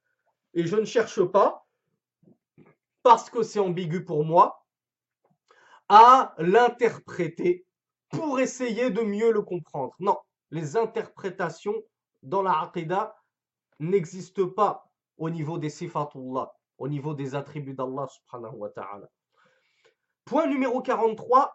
Et 0.56 0.66
je 0.66 0.76
ne 0.76 0.84
cherche 0.84 1.24
pas, 1.24 1.66
parce 3.02 3.30
que 3.30 3.44
c'est 3.44 3.60
ambigu 3.60 4.04
pour 4.04 4.26
moi, 4.26 4.66
à 5.88 6.36
l'interpréter 6.38 7.67
pour 8.11 8.41
essayer 8.41 8.91
de 8.91 9.01
mieux 9.03 9.33
le 9.33 9.43
comprendre. 9.43 9.95
Non, 9.99 10.19
les 10.51 10.77
interprétations 10.77 11.83
dans 12.23 12.43
la 12.43 12.61
aqidah 12.61 13.15
n'existent 13.81 14.49
pas 14.49 14.91
au 15.19 15.31
niveau 15.31 15.59
des 15.59 15.71
sifatullah, 15.71 16.53
au 16.79 16.89
niveau 16.89 17.15
des 17.15 17.35
attributs 17.35 17.75
d'Allah 17.75 18.07
subhanahu 18.09 18.57
wa 18.57 18.71
ta'ala. 18.71 19.09
Point 20.25 20.47
numéro 20.47 20.81
43. 20.83 21.53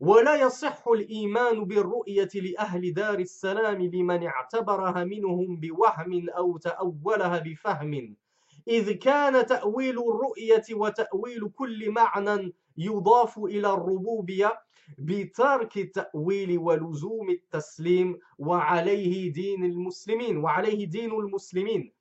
ولا 0.00 0.36
يصح 0.36 0.88
الإيمان 0.88 1.64
بالرؤية 1.64 2.28
لأهل 2.34 2.94
دار 2.94 3.18
السلام 3.18 3.82
لمن 3.82 4.26
اعتبرها 4.26 5.04
منهم 5.04 5.60
بوهم 5.60 6.30
أو 6.30 6.58
تأولها 6.58 7.38
بفهم 7.38 8.16
إذ 8.68 8.92
كان 8.92 9.46
تأويل 9.46 9.98
الرؤية 9.98 10.64
وتأويل 10.70 11.48
كل 11.48 11.90
معنى 11.90 12.54
يضاف 12.76 13.38
إلى 13.38 13.72
الربوبية 13.72 14.52
بترك 14.98 15.76
التأويل 15.78 16.58
ولزوم 16.58 17.30
التسليم 17.30 18.18
وعليه 18.38 19.32
دين 19.32 19.64
المسلمين 19.64 20.36
وعليه 20.36 20.86
دين 20.86 21.10
المسلمين 21.12 21.92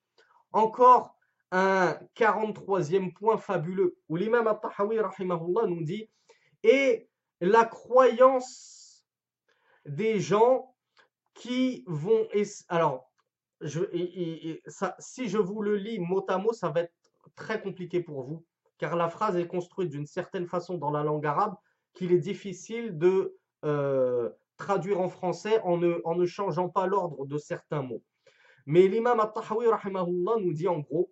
Encore 0.54 1.16
un 1.52 1.98
43e 2.16 3.14
point 3.14 3.38
fabuleux 3.38 3.98
où 4.10 4.16
l'imam 4.16 4.48
al-Tahawi 4.48 5.00
rahimahullah 5.00 5.68
nous 5.68 5.84
dit 5.84 6.10
et 6.64 7.10
la 7.42 7.66
croyance 7.66 9.06
des 9.86 10.20
gens 10.20 10.74
qui 11.34 11.84
vont 11.88 12.28
es- 12.34 12.64
alors 12.70 13.12
je, 13.62 13.82
et- 13.92 14.22
et- 14.22 14.50
et 14.50 14.62
ça, 14.68 14.96
si 15.00 15.28
je 15.30 15.38
vous 15.38 15.62
le 15.62 15.76
lis 15.78 16.00
mot 16.00 16.26
à 16.30 16.38
mot 16.38 16.54
ça 16.54 16.70
va 16.70 16.82
être 16.82 16.94
très 17.36 17.62
compliqué 17.62 18.02
pour 18.02 18.24
vous 18.24 18.46
car 18.78 18.96
la 18.96 19.10
phrase 19.10 19.36
est 19.38 19.48
construite 19.48 19.90
d'une 19.90 20.06
certaine 20.06 20.48
façon 20.48 20.78
dans 20.78 20.92
la 20.92 21.04
langue 21.04 21.26
arabe 21.26 21.56
qu'il 21.95 22.13
est 22.13 22.19
difficile 22.19 22.99
de 22.99 23.37
euh, 23.65 24.31
traduire 24.57 25.01
en 25.01 25.09
français 25.09 25.61
en 25.65 25.77
ne, 25.77 26.27
changeant 26.27 26.69
pas 26.69 26.87
l'ordre 26.87 27.27
de 27.27 27.39
certains 27.39 27.83
mots. 27.83 28.03
Mais 28.67 28.87
l'imam 28.87 29.19
al-Tahawi 29.21 29.67
nous 30.41 30.53
dit 30.53 30.69
en 30.69 30.79
gros 30.79 31.11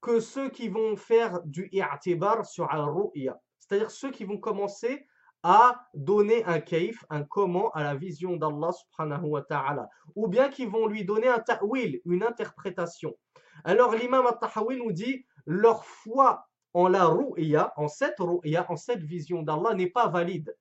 que 0.00 0.20
ceux 0.20 0.48
qui 0.50 0.68
vont 0.68 0.96
faire 0.96 1.40
du 1.44 1.68
i'tibar 1.72 2.44
sur 2.44 2.70
al-ru'ya, 2.70 3.40
c'est-à-dire 3.58 3.90
ceux 3.90 4.10
qui 4.10 4.24
vont 4.24 4.38
commencer 4.38 5.06
à 5.42 5.86
donner 5.94 6.44
un 6.44 6.60
kaif, 6.60 7.04
un 7.10 7.22
comment 7.22 7.70
à 7.70 7.84
la 7.84 7.94
vision 7.94 8.36
d'Allah 8.36 8.70
subhanahu 8.72 9.26
wa 9.26 9.42
ta'ala, 9.42 9.88
ou 10.16 10.26
bien 10.26 10.48
qui 10.48 10.66
vont 10.66 10.86
lui 10.86 11.04
donner 11.04 11.28
un 11.28 11.38
ta'wil, 11.38 12.00
une 12.04 12.24
interprétation. 12.24 13.16
Alors 13.64 13.94
l'imam 13.94 14.26
al-Tahawi 14.26 14.78
nous 14.78 14.92
dit 14.92 15.26
leur 15.46 15.84
foi 15.84 16.47
en 16.74 16.88
la 16.88 17.06
ru'ya, 17.06 17.72
en 17.76 17.88
cette 17.88 18.18
ru'ya, 18.18 18.66
en 18.70 18.76
cette 18.76 19.02
vision 19.02 19.42
d'Allah 19.42 19.74
n'est 19.74 19.90
pas 19.90 20.08
valide. 20.08 20.54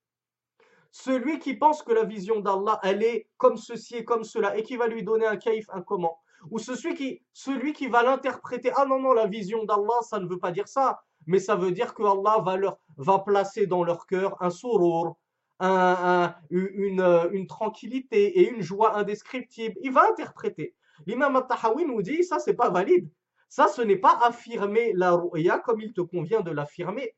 Celui 0.91 1.39
qui 1.39 1.53
pense 1.53 1.83
que 1.83 1.91
la 1.93 2.05
vision 2.05 2.39
d'Allah, 2.39 2.79
elle 2.83 3.03
est 3.03 3.29
comme 3.37 3.57
ceci 3.57 3.97
et 3.97 4.05
comme 4.05 4.23
cela, 4.23 4.57
et 4.57 4.63
qui 4.63 4.77
va 4.77 4.87
lui 4.87 5.03
donner 5.03 5.27
un 5.27 5.37
kaif, 5.37 5.67
un 5.71 5.81
comment, 5.81 6.17
ou 6.49 6.59
celui 6.59 6.95
qui, 6.95 7.21
celui 7.33 7.73
qui 7.73 7.87
va 7.87 8.03
l'interpréter, 8.03 8.71
ah 8.75 8.85
non, 8.85 8.99
non, 8.99 9.13
la 9.13 9.27
vision 9.27 9.63
d'Allah, 9.65 10.01
ça 10.01 10.19
ne 10.19 10.27
veut 10.27 10.39
pas 10.39 10.51
dire 10.51 10.67
ça, 10.67 11.01
mais 11.25 11.39
ça 11.39 11.55
veut 11.55 11.71
dire 11.71 11.93
que 11.93 12.03
Allah 12.03 12.41
va, 12.43 12.55
leur, 12.55 12.77
va 12.97 13.19
placer 13.19 13.67
dans 13.67 13.83
leur 13.83 14.07
cœur 14.07 14.41
un 14.41 14.49
sourire, 14.49 15.13
un, 15.59 15.69
un- 15.69 16.35
une, 16.49 17.01
une 17.31 17.47
tranquillité 17.47 18.39
et 18.39 18.49
une 18.49 18.61
joie 18.61 18.95
indescriptible. 18.95 19.75
Il 19.81 19.91
va 19.91 20.09
interpréter. 20.09 20.75
L'imam 21.05 21.35
al-Tahawi 21.35 21.85
nous 21.85 22.01
dit, 22.01 22.23
ça, 22.23 22.39
c'est 22.39 22.53
pas 22.55 22.69
valide. 22.69 23.09
Ça, 23.49 23.67
ce 23.67 23.81
n'est 23.81 23.97
pas 23.97 24.19
affirmer 24.23 24.93
la 24.93 25.13
ru'ya 25.13 25.59
comme 25.59 25.81
il 25.81 25.93
te 25.93 26.01
convient 26.01 26.41
de 26.41 26.51
l'affirmer. 26.51 27.15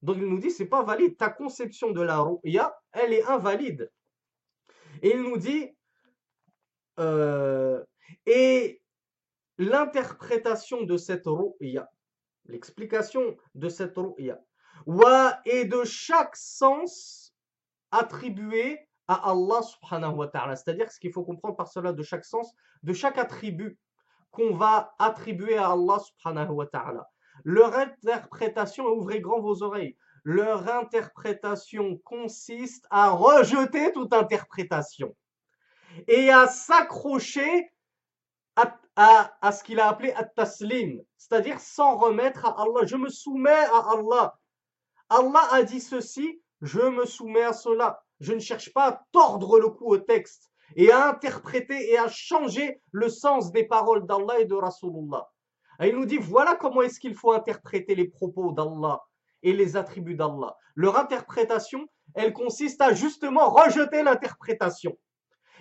Donc 0.00 0.16
il 0.18 0.26
nous 0.26 0.38
dit, 0.38 0.50
c'est 0.50 0.66
pas 0.66 0.82
valide. 0.82 1.16
Ta 1.16 1.30
conception 1.30 1.92
de 1.92 2.00
la 2.00 2.20
ru'ya, 2.20 2.76
elle 2.92 3.12
est 3.12 3.24
invalide. 3.24 3.90
Et 5.02 5.10
il 5.10 5.22
nous 5.22 5.36
dit, 5.36 5.70
euh, 6.98 7.82
et 8.26 8.82
l'interprétation 9.58 10.82
de 10.82 10.96
cette 10.96 11.26
ru'ya, 11.26 11.90
l'explication 12.46 13.36
de 13.54 13.68
cette 13.68 13.96
ru'ya, 13.96 14.40
wa 14.86 15.40
et 15.44 15.64
de 15.64 15.84
chaque 15.84 16.36
sens 16.36 17.34
attribué 17.90 18.88
à 19.06 19.30
Allah 19.30 19.62
subhanahu 19.62 20.14
wa 20.14 20.28
ta'ala. 20.28 20.56
C'est-à-dire 20.56 20.90
ce 20.90 20.98
qu'il 20.98 21.12
faut 21.12 21.24
comprendre 21.24 21.56
par 21.56 21.68
cela 21.68 21.92
de 21.92 22.02
chaque 22.02 22.24
sens, 22.24 22.52
de 22.82 22.92
chaque 22.92 23.18
attribut 23.18 23.78
qu'on 24.32 24.54
va 24.56 24.94
attribuer 24.98 25.56
à 25.56 25.70
Allah. 25.70 25.98
Leur 27.44 27.74
interprétation, 27.76 28.86
ouvrez 28.86 29.20
grand 29.20 29.40
vos 29.40 29.62
oreilles, 29.62 29.96
leur 30.24 30.68
interprétation 30.68 31.98
consiste 31.98 32.86
à 32.90 33.10
rejeter 33.10 33.92
toute 33.92 34.12
interprétation 34.12 35.14
et 36.08 36.30
à 36.30 36.46
s'accrocher 36.46 37.70
à 38.94 39.52
ce 39.52 39.64
qu'il 39.64 39.80
a 39.80 39.88
appelé 39.88 40.12
at-taslim, 40.12 41.02
c'est-à-dire 41.16 41.58
s'en 41.58 41.96
remettre 41.96 42.44
à 42.44 42.60
Allah. 42.60 42.84
Je 42.84 42.96
me 42.96 43.08
soumets 43.08 43.50
à 43.50 43.92
Allah. 43.92 44.38
Allah 45.08 45.48
a 45.50 45.62
dit 45.62 45.80
ceci, 45.80 46.42
je 46.60 46.80
me 46.80 47.06
soumets 47.06 47.44
à 47.44 47.52
cela. 47.54 48.02
Je 48.20 48.34
ne 48.34 48.38
cherche 48.38 48.72
pas 48.72 48.88
à 48.88 49.04
tordre 49.10 49.58
le 49.58 49.70
cou 49.70 49.86
au 49.86 49.98
texte 49.98 50.51
et 50.76 50.90
à 50.90 51.08
interpréter 51.08 51.90
et 51.90 51.98
à 51.98 52.08
changer 52.08 52.80
le 52.90 53.08
sens 53.08 53.52
des 53.52 53.64
paroles 53.64 54.06
d'Allah 54.06 54.40
et 54.40 54.44
de 54.44 54.54
Rasulullah. 54.54 55.28
Il 55.80 55.96
nous 55.96 56.06
dit, 56.06 56.18
voilà 56.18 56.54
comment 56.54 56.82
est-ce 56.82 57.00
qu'il 57.00 57.14
faut 57.14 57.32
interpréter 57.32 57.94
les 57.94 58.08
propos 58.08 58.52
d'Allah 58.52 59.00
et 59.42 59.52
les 59.52 59.76
attributs 59.76 60.14
d'Allah. 60.14 60.56
Leur 60.74 60.96
interprétation, 60.96 61.86
elle 62.14 62.32
consiste 62.32 62.80
à 62.80 62.94
justement 62.94 63.50
rejeter 63.50 64.02
l'interprétation 64.02 64.96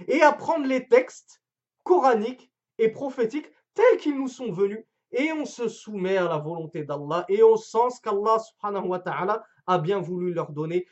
et 0.08 0.22
à 0.22 0.32
prendre 0.32 0.66
les 0.66 0.88
textes 0.88 1.42
coraniques 1.84 2.52
et 2.78 2.90
prophétiques 2.90 3.50
tels 3.74 3.98
qu'ils 3.98 4.18
nous 4.18 4.28
sont 4.28 4.52
venus 4.52 4.86
et 5.12 5.32
on 5.34 5.46
se 5.46 5.68
soumet 5.68 6.18
à 6.18 6.28
la 6.28 6.38
volonté 6.38 6.84
d'Allah 6.84 7.26
et 7.28 7.42
au 7.44 7.58
sens 7.58 8.00
qu'Allah 8.00 8.40
subhanahu 8.40 8.88
wa 8.88 9.00
ta'ala 9.00 9.44
a 9.68 9.78
bien 9.78 10.00
voulu 10.00 10.34
leur 10.34 10.52
donner. 10.52 10.88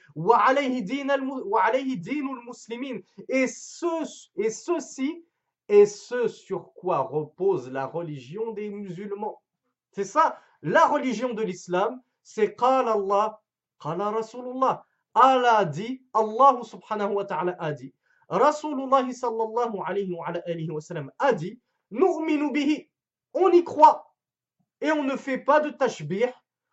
Et, 3.29 3.47
ce, 3.47 4.29
et 4.37 4.49
ceci 4.49 5.25
est 5.67 5.85
ce 5.85 6.27
sur 6.27 6.73
quoi 6.73 6.99
repose 6.99 7.71
la 7.71 7.85
religion 7.85 8.51
des 8.51 8.69
musulmans. 8.69 9.41
C'est 9.91 10.03
ça, 10.03 10.39
la 10.61 10.85
religion 10.87 11.33
de 11.33 11.43
l'islam, 11.43 12.01
c'est 12.23 12.55
qala 12.55 12.93
Allah, 12.93 13.41
qala 13.81 14.09
Rasulullah. 14.11 14.85
Allah 15.13 15.65
dit, 15.65 16.03
Allah 16.13 16.59
subhanahu 16.63 17.13
wa 17.13 17.25
ta'ala 17.25 17.55
a 17.59 17.71
dit. 17.71 17.93
Rasulullah 18.29 19.09
sallallahu 19.11 19.79
alayhi 19.85 20.13
wa, 20.13 20.27
alayhi 20.27 20.69
wa 20.69 20.81
sallam 20.81 21.11
a 21.17 21.33
dit, 21.33 21.59
bihi, 21.91 22.89
on 23.33 23.51
y 23.51 23.63
croit 23.63 24.08
et 24.81 24.91
on 24.91 25.03
ne 25.03 25.15
fait 25.15 25.37
pas 25.37 25.59
de 25.59 25.69
tashbih, 25.69 26.27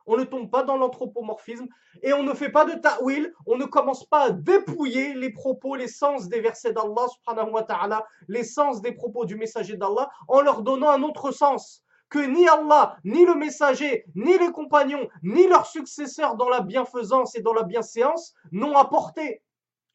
on 0.07 0.17
ne 0.17 0.25
tombe 0.25 0.51
pas 0.51 0.63
dans 0.63 0.77
l'anthropomorphisme 0.77 1.67
et 2.03 2.13
on 2.13 2.23
ne 2.23 2.33
fait 2.33 2.51
pas 2.51 2.65
de 2.65 2.75
ta'wil, 2.75 3.33
on 3.47 3.57
ne 3.57 3.65
commence 3.65 4.05
pas 4.05 4.27
à 4.27 4.31
dépouiller 4.31 5.15
les 5.15 5.31
propos, 5.31 5.75
les 5.75 5.89
sens 5.89 6.29
des 6.29 6.41
versets 6.41 6.73
d'Allah 6.73 7.07
subhanahu 7.09 7.51
wa 7.51 7.63
ta'ala, 7.65 8.07
les 8.29 8.45
sens 8.45 8.81
des 8.81 8.93
propos 8.93 9.25
du 9.25 9.37
messager 9.37 9.77
d'Allah 9.77 10.11
en 10.29 10.41
leur 10.41 10.63
donnant 10.63 10.91
un 10.91 11.03
autre 11.03 11.33
sens 11.33 11.83
que 12.09 12.21
ni 12.21 12.49
Allah, 12.49 12.97
ni 13.05 13.25
le 13.25 13.35
messager, 13.35 14.05
ni 14.15 14.39
les 14.39 14.53
compagnons, 14.53 15.09
ni 15.23 15.49
leurs 15.49 15.67
successeurs 15.67 16.37
dans 16.37 16.49
la 16.49 16.61
bienfaisance 16.61 17.35
et 17.35 17.43
dans 17.43 17.53
la 17.53 17.65
bienséance 17.65 18.33
n'ont 18.53 18.77
apporté. 18.77 19.43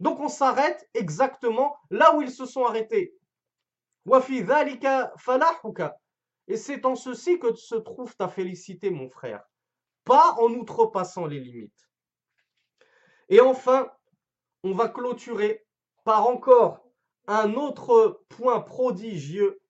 Donc 0.01 0.19
on 0.19 0.27
s'arrête 0.27 0.89
exactement 0.93 1.77
là 1.89 2.15
où 2.15 2.21
ils 2.21 2.31
se 2.31 2.45
sont 2.45 2.65
arrêtés. 2.65 3.13
Et 6.47 6.57
c'est 6.57 6.85
en 6.85 6.95
ceci 6.95 7.39
que 7.39 7.53
se 7.55 7.75
trouve 7.75 8.15
ta 8.15 8.27
félicité, 8.27 8.89
mon 8.89 9.09
frère, 9.09 9.43
pas 10.03 10.33
en 10.39 10.49
outrepassant 10.51 11.25
les 11.25 11.39
limites. 11.39 11.89
Et 13.29 13.39
enfin, 13.39 13.91
on 14.63 14.73
va 14.73 14.89
clôturer 14.89 15.65
par 16.03 16.27
encore 16.27 16.85
un 17.27 17.53
autre 17.53 18.23
point 18.29 18.59
prodigieux 18.59 19.61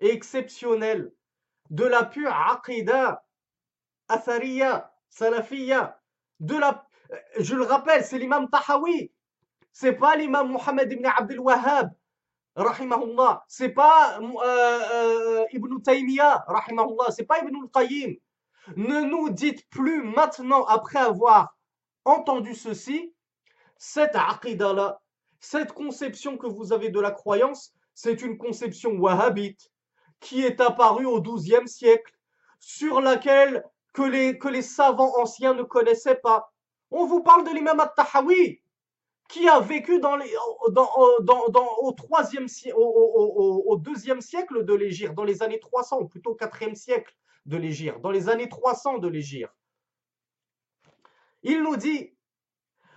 et 0.00 0.10
exceptionnel 0.10 1.12
de 1.70 1.84
la 1.84 2.04
pure 2.04 2.32
aqidah, 2.32 3.24
athariya, 4.08 4.94
salafiya, 5.08 6.00
de 6.38 6.56
la, 6.56 6.86
je 7.38 7.54
le 7.54 7.64
rappelle, 7.64 8.04
c'est 8.04 8.18
l'imam 8.18 8.48
Tahawi, 8.50 9.12
c'est 9.72 9.94
pas 9.94 10.16
l'imam 10.16 10.52
Mohammed 10.52 10.92
ibn 10.92 11.06
Abdel 11.06 11.40
Wahhab, 11.40 11.92
rahimahullah. 12.56 13.44
C'est 13.48 13.70
pas 13.70 14.18
euh, 14.20 14.80
euh, 14.92 15.44
Ibn 15.52 15.80
Taymiyyah, 15.82 16.44
rahimahullah. 16.48 17.10
C'est 17.10 17.24
pas 17.24 17.38
Ibn 17.40 17.54
al-Qayyim. 17.62 18.16
Ne 18.76 19.02
nous 19.02 19.30
dites 19.30 19.68
plus 19.70 20.02
maintenant, 20.02 20.64
après 20.64 20.98
avoir 20.98 21.56
entendu 22.04 22.54
ceci, 22.54 23.14
cette 23.78 24.16
aqidah-là, 24.16 25.00
cette 25.38 25.72
conception 25.72 26.36
que 26.36 26.46
vous 26.46 26.72
avez 26.72 26.88
de 26.90 27.00
la 27.00 27.10
croyance, 27.10 27.72
c'est 27.94 28.22
une 28.22 28.38
conception 28.38 28.92
wahhabite 28.92 29.70
qui 30.20 30.42
est 30.42 30.60
apparue 30.60 31.06
au 31.06 31.20
XIIe 31.20 31.68
siècle, 31.68 32.12
sur 32.58 33.00
laquelle 33.00 33.64
que 33.92 34.02
les, 34.02 34.38
que 34.38 34.48
les 34.48 34.62
savants 34.62 35.12
anciens 35.18 35.54
ne 35.54 35.62
connaissaient 35.62 36.20
pas. 36.22 36.52
On 36.90 37.06
vous 37.06 37.22
parle 37.22 37.44
de 37.44 37.50
l'imam 37.50 37.78
al-Tahawi, 37.78 38.60
qui 39.29 39.47
a 39.47 39.59
vécu 39.59 39.99
dans 39.99 40.17
les, 40.17 40.29
dans, 40.71 40.89
dans, 41.21 41.47
dans, 41.49 41.67
au, 41.79 41.93
troisième, 41.93 42.47
au, 42.75 42.81
au, 42.81 43.63
au, 43.67 43.77
deuxième 43.77 44.19
siècle 44.19 44.65
de 44.65 44.73
l'Égir, 44.73 45.13
dans 45.13 45.23
les 45.23 45.41
années 45.41 45.59
300, 45.59 46.01
ou 46.01 46.07
plutôt 46.07 46.35
quatrième 46.35 46.75
siècle 46.75 47.15
de 47.45 47.57
l'Égir, 47.57 47.99
dans 48.01 48.11
les 48.11 48.29
années 48.29 48.49
300 48.49 48.97
de 48.97 49.07
l'Égir. 49.07 49.49
Il 51.43 51.63
nous 51.63 51.77
dit 51.77 52.13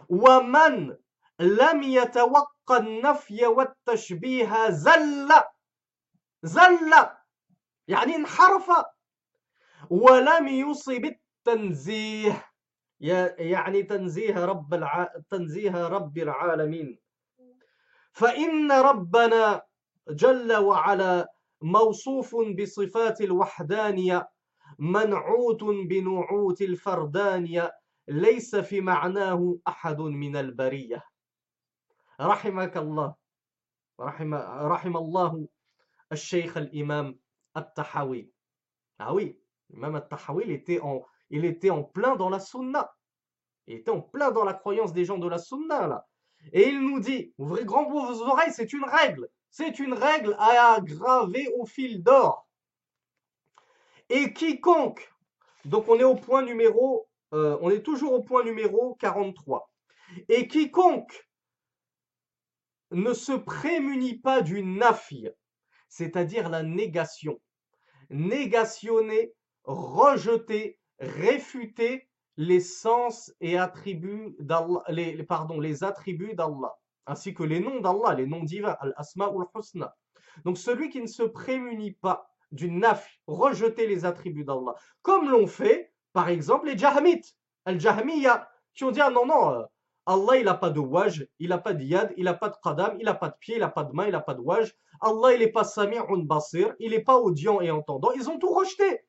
وَمَنْ 0.09 0.96
لَمْ 1.38 1.83
يَتَوَقَّ 1.83 2.70
النَّفْيَ 2.70 3.46
وَالتَّشْبِيهَ 3.46 4.70
زَلَّ 4.70 5.28
زَلَّ 6.42 6.92
يعني 7.88 8.16
انحرف 8.16 8.70
ولم 9.90 10.48
يصب 10.48 11.04
التنزيه 11.04 12.47
يعني 12.99 13.83
تنزيه 13.83 14.45
رب 14.45 14.73
الع... 14.73 15.13
تنزيه 15.29 15.88
رب 15.88 16.17
العالمين. 16.17 16.99
فإن 18.12 18.71
ربنا 18.71 19.62
جل 20.09 20.55
وعلا 20.55 21.31
موصوف 21.62 22.35
بصفات 22.35 23.21
الوحدانية 23.21 24.29
منعوت 24.79 25.63
بنعوت 25.63 26.62
الفردانية 26.62 27.75
ليس 28.07 28.55
في 28.55 28.81
معناه 28.81 29.59
أحد 29.67 30.01
من 30.01 30.35
البرية. 30.35 31.03
رحمك 32.21 32.77
الله. 32.77 33.15
رحم, 33.99 34.33
رحم 34.73 34.97
الله 34.97 35.47
الشيخ 36.12 36.57
الإمام 36.57 37.19
التحوي 37.57 38.31
Ah 38.99 39.13
al-Tahawi, 39.88 40.43
il 40.45 40.51
était 40.51 40.79
en, 40.81 41.05
il 41.29 41.45
était 41.45 41.69
en 41.69 41.83
plein 41.83 42.15
dans 42.15 42.29
la 42.29 42.39
sunna. 42.39 42.93
Il 43.67 43.75
était 43.75 43.91
en 43.91 44.01
plein 44.01 44.31
dans 44.31 44.43
la 44.43 44.53
croyance 44.53 44.93
des 44.93 45.05
gens 45.05 45.17
de 45.17 45.27
la 45.27 45.37
sunna, 45.37 45.87
là. 45.87 46.07
Et 46.53 46.69
il 46.69 46.79
nous 46.79 46.99
dit, 46.99 47.33
ouvrez 47.37 47.65
grand 47.65 47.89
vos 47.89 48.21
oreilles, 48.21 48.53
c'est 48.53 48.73
une 48.73 48.85
règle. 48.85 49.29
C'est 49.51 49.79
une 49.79 49.93
règle 49.93 50.35
à 50.39 50.79
graver 50.81 51.47
au 51.57 51.65
fil 51.65 52.01
d'or. 52.01 52.47
Et 54.09 54.33
quiconque, 54.33 55.13
donc 55.65 55.87
on 55.87 55.99
est 55.99 56.03
au 56.03 56.15
point 56.15 56.41
numéro, 56.41 57.07
euh, 57.33 57.57
on 57.61 57.69
est 57.69 57.83
toujours 57.83 58.13
au 58.13 58.23
point 58.23 58.43
numéro 58.43 58.95
43. 58.95 59.69
Et 60.29 60.47
quiconque 60.47 61.27
ne 62.91 63.13
se 63.13 63.33
prémunit 63.33 64.17
pas 64.17 64.41
du 64.41 64.63
nafi, 64.63 65.27
c'est-à-dire 65.89 66.49
la 66.49 66.63
négation, 66.63 67.39
négationner, 68.09 69.33
rejeter, 69.63 70.78
réfuter 70.99 72.09
les 72.38 72.59
sens 72.59 73.33
et 73.41 73.57
attributs 73.57 74.35
d'Allah, 74.39 74.83
les, 74.88 75.23
pardon, 75.23 75.59
les 75.59 75.83
attributs 75.83 76.35
d'Allah, 76.35 76.73
ainsi 77.05 77.33
que 77.33 77.43
les 77.43 77.59
noms 77.59 77.81
d'Allah, 77.81 78.15
les 78.15 78.27
noms 78.27 78.43
divins, 78.43 78.77
al-asma 78.79 79.29
ou 79.29 79.41
al-husna. 79.41 79.95
Donc 80.45 80.57
celui 80.57 80.89
qui 80.89 81.01
ne 81.01 81.07
se 81.07 81.23
prémunit 81.23 81.93
pas 81.93 82.29
du 82.51 82.71
naf, 82.71 83.09
rejeter 83.27 83.88
les 83.88 84.05
attributs 84.05 84.45
d'Allah, 84.45 84.75
comme 85.01 85.29
l'ont 85.29 85.47
fait, 85.47 85.93
par 86.13 86.29
exemple, 86.29 86.67
les 86.67 86.77
jahmites, 86.77 87.35
al-jahmiya, 87.65 88.49
qui 88.73 88.83
ont 88.85 88.91
dit, 88.91 89.01
ah 89.01 89.09
non, 89.09 89.25
non, 89.25 89.51
euh, 89.51 89.63
Allah, 90.05 90.38
il 90.38 90.45
n'a 90.45 90.55
pas 90.55 90.71
de 90.71 90.79
waj, 90.79 91.27
il 91.38 91.49
n'a 91.49 91.59
pas 91.59 91.73
de 91.73 91.83
yad, 91.83 92.13
il 92.17 92.23
n'a 92.23 92.33
pas 92.33 92.49
de 92.49 92.55
qadam, 92.63 92.95
il 92.99 93.05
n'a 93.05 93.13
pas 93.13 93.29
de 93.29 93.35
pied, 93.39 93.55
il 93.55 93.59
n'a 93.59 93.69
pas 93.69 93.83
de 93.83 93.93
main, 93.93 94.05
il 94.05 94.12
n'a 94.12 94.21
pas 94.21 94.33
de 94.33 94.41
waj. 94.41 94.73
Allah, 95.01 95.33
il 95.33 95.39
n'est 95.39 95.51
pas 95.51 95.63
sami'un 95.63 96.23
basir, 96.23 96.73
il 96.79 96.91
n'est 96.91 97.03
pas 97.03 97.17
audient 97.17 97.62
et 97.62 97.69
entendant. 97.69 98.12
Ils 98.13 98.27
ont 98.29 98.39
tout 98.39 98.51
rejeté. 98.51 99.01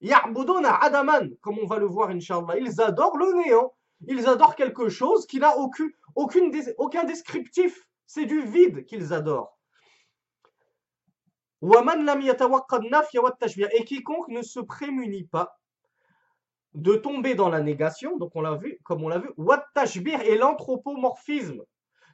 Ya'buduna 0.00 0.82
adaman, 0.82 1.36
comme 1.40 1.58
on 1.58 1.66
va 1.66 1.78
le 1.78 1.86
voir, 1.86 2.10
inshallah. 2.10 2.58
Ils 2.58 2.80
adorent 2.80 3.16
le 3.16 3.44
néant. 3.44 3.72
Ils 4.06 4.26
adorent 4.26 4.56
quelque 4.56 4.88
chose 4.88 5.26
qui 5.26 5.38
n'a 5.38 5.56
aucun, 5.56 5.88
aucune, 6.14 6.52
aucun 6.78 7.04
descriptif. 7.04 7.86
C'est 8.06 8.26
du 8.26 8.42
vide 8.42 8.84
qu'ils 8.84 9.12
adorent. 9.12 9.56
Et 11.62 11.68
quiconque 13.84 14.28
ne 14.28 14.42
se 14.42 14.60
prémunit 14.60 15.24
pas 15.24 15.58
de 16.74 16.94
tomber 16.94 17.34
dans 17.34 17.48
la 17.48 17.62
négation, 17.62 18.18
donc 18.18 18.36
on 18.36 18.42
l'a 18.42 18.56
vu, 18.56 18.78
comme 18.84 19.02
on 19.02 19.08
l'a 19.08 19.18
vu, 19.18 19.30
tashbir 19.74 20.20
et 20.20 20.36
l'anthropomorphisme. 20.36 21.62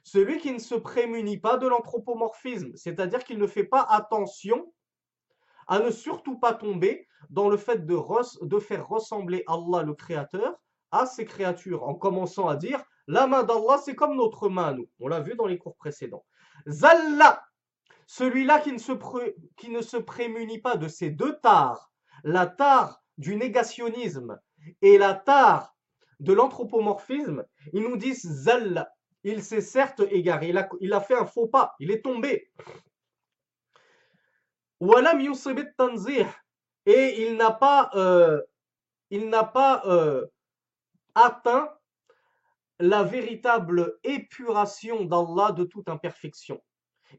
Celui 0.05 0.39
qui 0.39 0.53
ne 0.53 0.59
se 0.59 0.75
prémunit 0.75 1.39
pas 1.39 1.57
de 1.57 1.67
l'anthropomorphisme, 1.67 2.71
c'est-à-dire 2.75 3.25
qu'il 3.25 3.37
ne 3.37 3.47
fait 3.47 3.65
pas 3.65 3.81
attention 3.81 4.73
à 5.67 5.79
ne 5.79 5.91
surtout 5.91 6.39
pas 6.39 6.53
tomber 6.53 7.07
dans 7.29 7.49
le 7.49 7.57
fait 7.57 7.85
de, 7.85 8.59
faire 8.59 8.87
ressembler 8.87 9.43
Allah 9.47 9.83
le 9.83 9.93
Créateur 9.93 10.55
à 10.91 11.05
ses 11.05 11.25
créatures, 11.25 11.83
en 11.83 11.95
commençant 11.95 12.47
à 12.47 12.55
dire 12.55 12.83
la 13.07 13.27
main 13.27 13.43
d'Allah 13.43 13.79
c'est 13.83 13.95
comme 13.95 14.15
notre 14.15 14.49
main 14.49 14.73
nous. 14.73 14.87
On 14.99 15.07
l'a 15.07 15.19
vu 15.19 15.35
dans 15.35 15.47
les 15.47 15.57
cours 15.57 15.75
précédents. 15.75 16.25
Zalla, 16.67 17.43
celui-là 18.07 18.59
qui, 18.59 18.71
ne 18.71 18.77
se 18.77 18.91
qui 19.57 19.69
ne 19.69 19.81
se 19.81 19.97
prémunit 19.97 20.61
pas 20.61 20.77
de 20.77 20.87
ces 20.87 21.09
deux 21.09 21.37
tares, 21.39 21.91
la 22.23 22.45
tare 22.45 23.01
du 23.17 23.35
négationnisme 23.35 24.39
et 24.81 24.97
la 24.97 25.13
tare 25.13 25.75
de 26.19 26.33
l'anthropomorphisme, 26.33 27.43
ils 27.73 27.83
nous 27.83 27.97
disent 27.97 28.25
Zalla. 28.25 28.89
Il 29.25 29.41
s'est 29.41 29.61
certes 29.61 30.01
égaré, 30.11 30.49
il 30.49 30.57
a, 30.57 30.69
il 30.81 30.93
a 30.93 30.99
fait 30.99 31.15
un 31.15 31.25
faux 31.25 31.47
pas, 31.47 31.75
il 31.79 31.91
est 31.91 32.01
tombé. 32.01 32.51
Et 36.85 37.25
il 37.25 37.35
n'a 37.37 37.51
pas, 37.51 37.89
euh, 37.95 38.41
il 39.09 39.29
n'a 39.29 39.43
pas 39.43 39.83
euh, 39.85 40.25
atteint 41.15 41.69
la 42.79 43.03
véritable 43.03 43.97
épuration 44.03 45.05
d'Allah 45.05 45.51
de 45.51 45.63
toute 45.63 45.87
imperfection. 45.87 46.61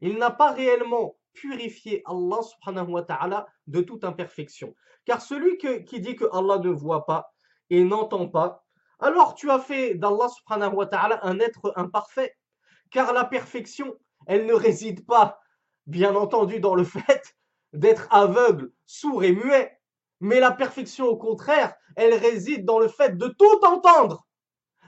Il 0.01 0.17
n'a 0.17 0.29
pas 0.29 0.51
réellement 0.51 1.15
purifier 1.33 2.03
Allah 2.05 2.41
subhanahu 2.41 2.91
wa 2.91 3.03
ta'ala 3.03 3.47
de 3.67 3.81
toute 3.81 4.03
imperfection. 4.03 4.75
Car 5.05 5.21
celui 5.21 5.57
qui 5.57 5.99
dit 5.99 6.15
que 6.15 6.25
Allah 6.31 6.59
ne 6.59 6.69
voit 6.69 7.05
pas 7.05 7.31
et 7.69 7.83
n'entend 7.83 8.27
pas, 8.27 8.63
alors 8.99 9.35
tu 9.35 9.49
as 9.51 9.59
fait 9.59 9.95
d'Allah 9.95 10.29
subhanahu 10.29 10.75
wa 10.75 10.85
ta'ala 10.85 11.19
un 11.25 11.39
être 11.39 11.73
imparfait. 11.75 12.35
Car 12.91 13.13
la 13.13 13.25
perfection, 13.25 13.95
elle 14.27 14.45
ne 14.45 14.53
réside 14.53 15.05
pas, 15.05 15.39
bien 15.85 16.15
entendu, 16.15 16.59
dans 16.59 16.75
le 16.75 16.83
fait 16.83 17.35
d'être 17.75 18.07
aveugle, 18.11 18.71
sourd 18.85 19.23
et 19.23 19.33
muet. 19.33 19.79
Mais 20.19 20.39
la 20.39 20.51
perfection, 20.51 21.05
au 21.05 21.17
contraire, 21.17 21.75
elle 21.95 22.13
réside 22.13 22.65
dans 22.65 22.79
le 22.79 22.87
fait 22.87 23.17
de 23.17 23.27
tout 23.27 23.65
entendre. 23.65 24.25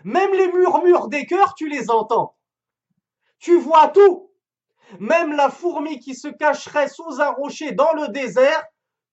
Même 0.04 0.34
les 0.34 0.52
murmures 0.52 1.08
des 1.10 1.26
cœurs, 1.26 1.54
tu 1.56 1.68
les 1.68 1.90
entends. 1.90 2.36
Tu 3.40 3.58
vois 3.58 3.90
tout. 3.90 4.32
Même 5.00 5.36
la 5.36 5.50
fourmi 5.50 6.00
qui 6.00 6.16
se 6.16 6.28
cacherait 6.28 6.88
sous 6.88 7.22
un 7.22 7.32
rocher 7.32 7.74
dans 7.74 7.92
le 7.94 8.08
désert, 8.08 8.64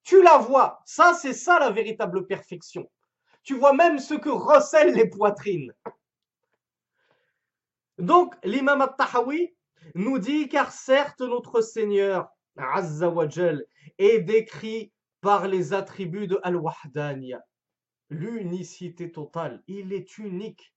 tu 0.04 0.22
la 0.22 0.38
vois. 0.38 0.80
Ça, 0.84 1.14
c'est 1.14 1.32
ça 1.32 1.58
la 1.58 1.70
véritable 1.70 2.26
perfection. 2.26 2.88
Tu 3.42 3.54
vois 3.54 3.72
même 3.72 3.98
ce 3.98 4.14
que 4.14 4.28
recèlent 4.28 4.94
les 4.94 5.08
poitrines. 5.08 5.74
Donc, 7.98 8.34
l'imam 8.44 8.80
al-Tahawi 8.80 9.54
nous 9.94 10.18
dit 10.18 10.48
car 10.48 10.72
certes 10.72 11.20
notre 11.20 11.60
Seigneur, 11.60 12.28
Azza 12.56 13.08
wa 13.08 13.26
est 13.98 14.20
décrit 14.20 14.92
par 15.20 15.48
les 15.48 15.72
attributs 15.72 16.26
de 16.26 16.38
Al-Wahdaniya, 16.42 17.42
l'unicité 18.10 19.10
totale. 19.10 19.62
Il 19.66 19.92
est 19.92 20.18
unique 20.18 20.74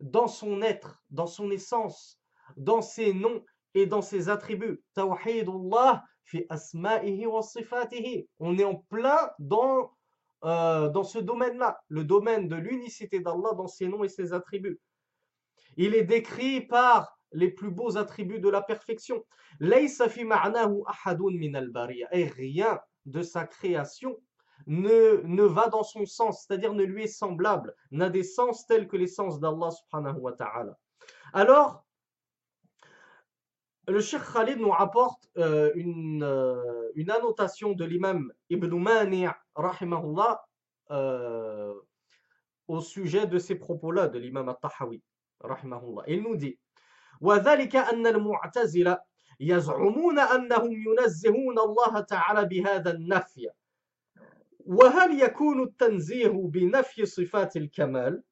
dans 0.00 0.28
son 0.28 0.62
être, 0.62 1.02
dans 1.10 1.26
son 1.26 1.50
essence, 1.50 2.20
dans 2.56 2.82
ses 2.82 3.12
noms 3.12 3.44
et 3.74 3.86
dans 3.86 4.02
ses 4.02 4.28
attributs. 4.28 4.82
Tawhidullah 4.94 6.04
fi 6.24 6.46
asma'ihi 6.48 7.26
wa 7.26 7.42
sifatihi. 7.42 8.28
On 8.38 8.58
est 8.58 8.64
en 8.64 8.76
plein 8.76 9.30
dans 9.38 9.90
euh, 10.44 10.88
dans 10.88 11.04
ce 11.04 11.18
domaine-là, 11.18 11.82
le 11.88 12.02
domaine 12.02 12.48
de 12.48 12.56
l'unicité 12.56 13.20
d'Allah 13.20 13.52
dans 13.54 13.66
ses 13.66 13.88
noms 13.88 14.04
et 14.04 14.08
ses 14.08 14.32
attributs. 14.32 14.80
Il 15.76 15.94
est 15.94 16.04
décrit 16.04 16.62
par 16.62 17.19
les 17.32 17.50
plus 17.50 17.70
beaux 17.70 17.96
attributs 17.96 18.40
de 18.40 18.48
la 18.48 18.62
perfection. 18.62 19.24
Et 19.60 19.86
rien 22.26 22.80
de 23.06 23.22
sa 23.22 23.46
création 23.46 24.18
ne, 24.66 25.22
ne 25.24 25.42
va 25.42 25.68
dans 25.68 25.82
son 25.82 26.04
sens, 26.06 26.44
c'est-à-dire 26.46 26.74
ne 26.74 26.84
lui 26.84 27.04
est 27.04 27.08
semblable, 27.08 27.74
n'a 27.90 28.10
des 28.10 28.22
sens 28.22 28.66
tels 28.66 28.88
que 28.88 28.96
les 28.96 29.06
sens 29.06 29.40
d'Allah 29.40 29.70
subhanahu 29.70 30.18
wa 30.18 30.32
ta'ala. 30.32 30.78
Alors, 31.32 31.84
le 33.88 34.00
Cheikh 34.00 34.22
Khalid 34.32 34.58
nous 34.58 34.70
rapporte 34.70 35.28
euh, 35.38 35.72
une, 35.74 36.22
euh, 36.22 36.90
une, 36.94 37.10
annotation 37.10 37.72
de 37.72 37.84
l'imam 37.84 38.32
Ibn 38.48 38.74
Mani' 38.76 39.26
rahimahullah 39.54 40.44
euh, 40.90 41.74
au 42.68 42.80
sujet 42.80 43.26
de 43.26 43.38
ces 43.38 43.56
propos-là 43.56 44.08
de 44.08 44.18
l'imam 44.18 44.48
al-Tahawi. 44.48 45.02
Il 46.06 46.22
nous 46.22 46.36
dit 46.36 46.58
وذلك 47.20 47.76
أن 47.76 48.06
المعتزلة 48.06 48.98
يزعمون 49.40 50.18
أنهم 50.18 50.72
ينزهون 50.72 51.58
الله 51.58 52.00
تعالى 52.00 52.44
بهذا 52.44 52.90
النفي. 52.90 53.50
وهل 54.60 55.20
يكون 55.22 55.62
التنزيه 55.62 56.28
بنفي 56.28 57.06
صفات 57.06 57.56
الكمال؟ 57.56 58.22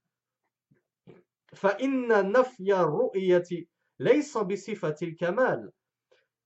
فإن 1.54 2.32
نفي 2.32 2.74
الرؤية 2.74 3.66
ليس 3.98 4.38
بصفة 4.38 4.96
الكمال. 5.02 5.72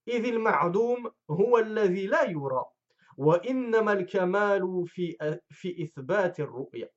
إذ 0.07 0.25
المعدوم 0.25 1.11
هو 1.29 1.57
الذي 1.57 2.07
لا 2.07 2.23
يرى 2.23 2.65
وإنما 3.17 3.93
الكمال 3.93 4.83
في 4.87 5.17
في 5.49 5.83
إثبات 5.83 6.39
الرؤية. 6.39 6.91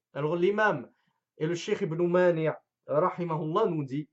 le 1.39 1.55
cheikh 1.55 1.83
Ibn 1.83 2.07
Mani' 2.07 2.49
rahimahullah 2.87 3.67
nous 3.69 3.85
dit 3.85 4.09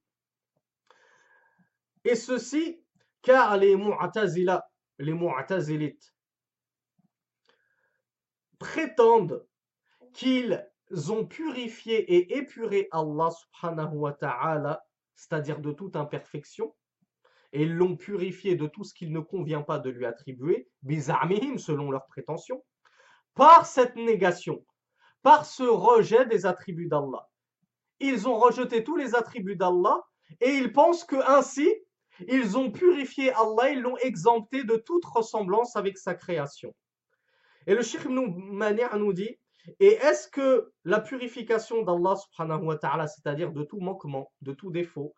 et 2.04 2.16
ceci 2.16 2.84
car 3.22 3.58
les 3.58 3.76
mu'tazila 3.76 4.66
les 5.00 5.14
mu'tazilites 5.14 6.14
prétendent 8.60 9.46
qu'ils 10.14 10.62
ont 11.10 11.26
purifié 11.26 12.16
et 12.16 12.38
épuré 12.38 12.88
Allah 12.92 13.30
subhanahu 13.32 13.96
wa 13.96 14.14
ta'ala 14.14 14.84
c'est-à-dire 15.16 15.60
de 15.60 15.72
toute 15.72 15.96
imperfection, 15.96 16.76
et 17.52 17.66
l'ont 17.66 17.96
purifié 17.96 18.56
de 18.56 18.68
tout 18.68 18.84
ce 18.84 18.94
qu'il 18.94 19.12
ne 19.12 19.20
convient 19.20 19.62
pas 19.62 19.80
de 19.80 19.90
lui 19.90 20.06
attribuer, 20.06 20.70
bizarmihim 20.82 21.58
selon 21.58 21.92
leurs 21.92 22.08
prétentions, 22.08 22.64
par 23.36 23.66
cette 23.66 23.96
négation, 23.96 24.66
par 25.22 25.46
ce 25.46 25.64
rejet 25.64 26.26
des 26.26 26.46
attributs 26.46 26.88
d'Allah. 26.88 27.30
Ils 28.00 28.28
ont 28.28 28.38
rejeté 28.38 28.84
tous 28.84 28.96
les 28.96 29.16
attributs 29.16 29.56
d'Allah 29.56 30.02
et 30.42 30.50
ils 30.50 30.74
pensent 30.74 31.04
que 31.04 31.16
ainsi 31.30 31.72
ils 32.28 32.58
ont 32.58 32.72
purifié 32.72 33.32
Allah, 33.34 33.70
ils 33.72 33.82
l'ont 33.82 33.98
exempté 33.98 34.64
de 34.64 34.76
toute 34.76 35.06
ressemblance 35.06 35.76
avec 35.76 35.98
sa 35.98 36.14
création. 36.14 36.74
Et 37.68 37.76
le 37.76 37.82
Cheikh 37.82 38.06
Ibn 38.06 38.98
nous 38.98 39.14
dit 39.14 39.38
et 39.80 39.94
est-ce 39.94 40.28
que 40.28 40.72
la 40.84 41.00
purification 41.00 41.84
d'Allah 41.84 42.16
subhanahu 42.16 42.66
wa 42.66 42.78
ta'ala, 42.78 43.08
c'est-à-dire 43.08 43.52
de 43.52 43.64
tout 43.64 43.80
manquement, 43.80 44.32
de 44.42 44.52
tout 44.52 44.72
défaut, 44.72 45.16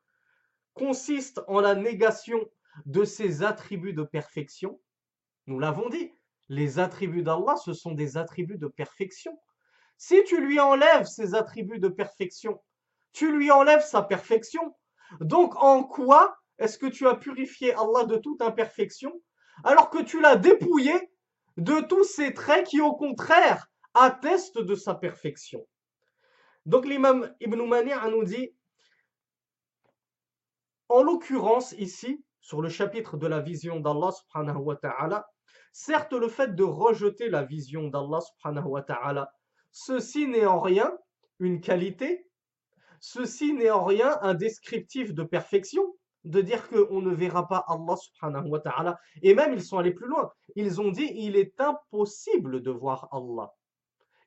consiste 0.74 1.42
en 1.48 1.62
la 1.62 1.74
négation 1.74 2.40
de 2.86 3.04
ses 3.04 3.44
attributs 3.44 3.94
de 3.94 4.04
perfection? 4.04 4.80
Nous 5.48 5.60
l'avons 5.60 5.90
dit, 5.90 6.12
les 6.50 6.80
attributs 6.80 7.24
d'Allah, 7.24 7.56
ce 7.58 7.74
sont 7.74 7.94
des 7.94 8.18
attributs 8.18 8.58
de 8.58 8.68
perfection. 8.68 9.38
Si 9.98 10.24
tu 10.26 10.40
lui 10.42 10.60
enlèves 10.60 11.06
ses 11.06 11.34
attributs 11.34 11.80
de 11.80 11.88
perfection, 11.88 12.62
tu 13.14 13.36
lui 13.36 13.50
enlèves 13.50 13.84
sa 13.84 14.04
perfection. 14.04 14.76
Donc 15.22 15.56
en 15.56 15.84
quoi 15.84 16.38
est-ce 16.60 16.78
que 16.78 16.86
tu 16.86 17.08
as 17.08 17.16
purifié 17.16 17.74
Allah 17.74 18.06
de 18.06 18.18
toute 18.18 18.42
imperfection 18.42 19.12
alors 19.64 19.90
que 19.90 20.02
tu 20.02 20.20
l'as 20.20 20.36
dépouillé 20.36 20.94
de 21.58 21.80
tous 21.82 22.04
ses 22.04 22.34
traits 22.34 22.68
qui 22.68 22.82
au 22.82 22.94
contraire 22.94 23.68
atteste 23.94 24.60
de 24.60 24.76
sa 24.76 24.94
perfection. 24.94 25.66
Donc 26.66 26.86
l'imam 26.86 27.34
Ibn 27.40 27.62
Mani' 27.66 28.12
nous 28.12 28.24
dit, 28.24 28.54
en 30.90 31.04
l'occurrence 31.04 31.74
ici, 31.74 32.24
sur 32.42 32.62
le 32.62 32.70
chapitre 32.70 33.18
de 33.18 33.28
la 33.28 33.40
vision 33.40 33.80
d'Allah 33.80 34.12
subhanahu 34.12 34.58
wa 34.58 34.76
ta'ala, 34.76 35.28
certes 35.72 36.14
le 36.14 36.28
fait 36.28 36.56
de 36.56 36.64
rejeter 36.64 37.30
la 37.30 37.44
vision 37.44 37.88
d'Allah 37.88 38.20
subhanahu 38.22 38.68
wa 38.68 38.82
ta'ala, 38.82 39.34
ceci 39.72 40.28
n'est 40.28 40.46
en 40.46 40.60
rien 40.60 40.96
une 41.40 41.60
qualité, 41.60 42.28
ceci 43.00 43.54
n'est 43.54 43.72
en 43.72 43.84
rien 43.84 44.18
un 44.22 44.34
descriptif 44.34 45.14
de 45.14 45.24
perfection, 45.24 45.96
de 46.26 46.42
dire 46.42 46.68
qu'on 46.70 47.02
ne 47.02 47.14
verra 47.14 47.48
pas 47.48 47.64
Allah 47.68 47.96
subhanahu 47.96 48.50
wa 48.50 48.60
ta'ala. 48.60 49.00
Et 49.22 49.34
même 49.34 49.54
ils 49.54 49.64
sont 49.64 49.78
allés 49.78 49.94
plus 49.94 50.08
loin. 50.08 50.32
Ils 50.56 50.82
ont 50.82 50.90
dit 50.90 51.10
il 51.16 51.36
est 51.36 51.60
impossible 51.60 52.62
de 52.62 52.72
voir 52.72 53.08
Allah. 53.12 53.54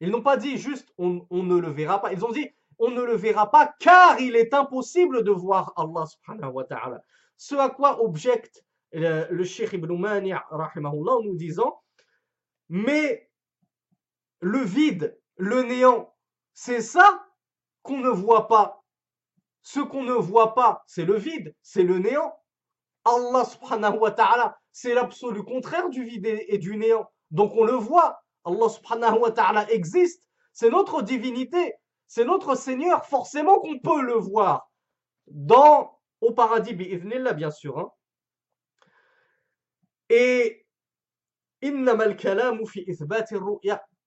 Ils 0.01 0.11
n'ont 0.11 0.23
pas 0.23 0.37
dit 0.37 0.57
juste 0.57 0.93
on, 0.97 1.27
ne 1.31 1.59
le 1.59 1.71
verra 1.71 2.01
pas. 2.01 2.13
Ils 2.13 2.25
ont 2.25 2.31
dit 2.31 2.49
on 2.79 2.91
ne 2.91 3.03
le 3.03 3.17
verra 3.17 3.51
pas 3.51 3.75
car 3.81 4.21
il 4.21 4.37
est 4.37 4.55
impossible 4.55 5.25
de 5.25 5.33
voir 5.33 5.73
Allah 5.77 6.07
subhanahu 6.07 6.53
wa 6.53 6.65
ta'ala. 6.65 7.03
Ce 7.37 7.55
à 7.55 7.69
quoi 7.69 8.03
objecte 8.03 8.65
le, 8.93 9.27
le 9.31 9.45
Cheikh 9.45 9.73
Ibn 9.75 9.93
Mani' 9.99 10.33
en 10.33 11.23
nous 11.23 11.35
disant 11.35 11.81
mais 12.69 13.31
le 14.41 14.59
vide, 14.61 15.19
le 15.37 15.63
néant, 15.63 16.15
c'est 16.53 16.83
ça 16.83 17.27
qu'on 17.83 17.99
ne 17.99 18.11
voit 18.11 18.49
pas. 18.49 18.78
Ce 19.63 19.81
qu'on 19.81 20.03
ne 20.03 20.13
voit 20.13 20.55
pas, 20.55 20.83
c'est 20.87 21.05
le 21.05 21.17
vide, 21.17 21.55
c'est 21.63 21.83
le 21.83 21.99
néant. 21.99 22.35
Allah 23.05 23.45
subhanahu 23.45 23.99
wa 23.99 24.11
ta'ala, 24.11 24.59
c'est 24.73 24.95
l'absolu 24.95 25.43
contraire 25.43 25.89
du 25.89 26.05
vide 26.05 26.27
et 26.27 26.59
du 26.59 26.77
néant. 26.77 27.11
Donc 27.31 27.53
on 27.55 27.65
le 27.65 27.73
voit. 27.73 28.23
Allah 28.45 28.69
subhanahu 28.69 29.19
wa 29.19 29.31
ta'ala 29.31 29.71
existe, 29.71 30.23
c'est 30.53 30.71
notre 30.71 31.03
divinité, 31.03 31.75
c'est 32.07 32.25
notre 32.25 32.55
Seigneur, 32.55 33.05
forcément 33.05 33.61
qu'on 33.61 33.79
peut 33.79 34.01
le 34.03 34.15
voir 34.15 34.71
dans 35.27 35.99
au 36.21 36.33
paradis 36.33 36.75
là 36.75 37.33
bien 37.33 37.51
sûr. 37.51 37.79
Hein. 37.79 37.91
Et 40.09 40.67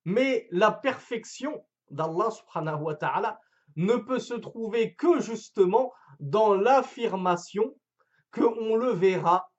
mais 0.05 0.47
la 0.51 0.71
perfection 0.71 1.65
d'Allah 1.89 2.31
subhanahu 2.31 2.81
wa 2.81 2.95
ta'ala 2.95 3.39
ne 3.75 3.95
peut 3.95 4.19
se 4.19 4.33
trouver 4.33 4.95
que 4.95 5.19
justement 5.19 5.91
dans 6.19 6.53
l'affirmation 6.53 7.75
qu'on 8.31 8.75
le 8.75 8.91
verra, 8.91 9.51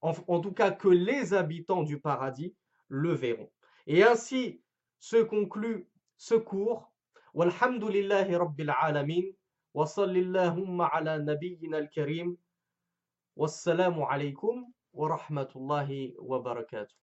en, 0.00 0.12
en 0.28 0.40
tout 0.40 0.52
cas 0.52 0.70
que 0.70 0.88
les 0.88 1.34
habitants 1.34 1.82
du 1.82 2.00
paradis 2.00 2.54
le 2.88 3.12
verront. 3.12 3.50
Et 3.86 4.04
ainsi 4.04 4.62
se 4.98 5.22
conclut 5.22 5.88
ce 6.16 6.34
cours. 6.34 6.92
Walhamdulillahi 7.34 8.36
Rabbil 8.36 8.72
Alamin. 8.80 9.22
Wa 9.74 9.86
sallillahumma 9.86 10.86
ala 10.86 11.18
nabiyyina 11.18 11.78
al-karim. 11.78 12.36
Wassalamu 13.36 14.06
alaykum 14.08 14.64
wa 14.92 15.08
rahmatullahi 15.08 16.14
wa 16.18 16.40
barakatuh. 16.40 16.94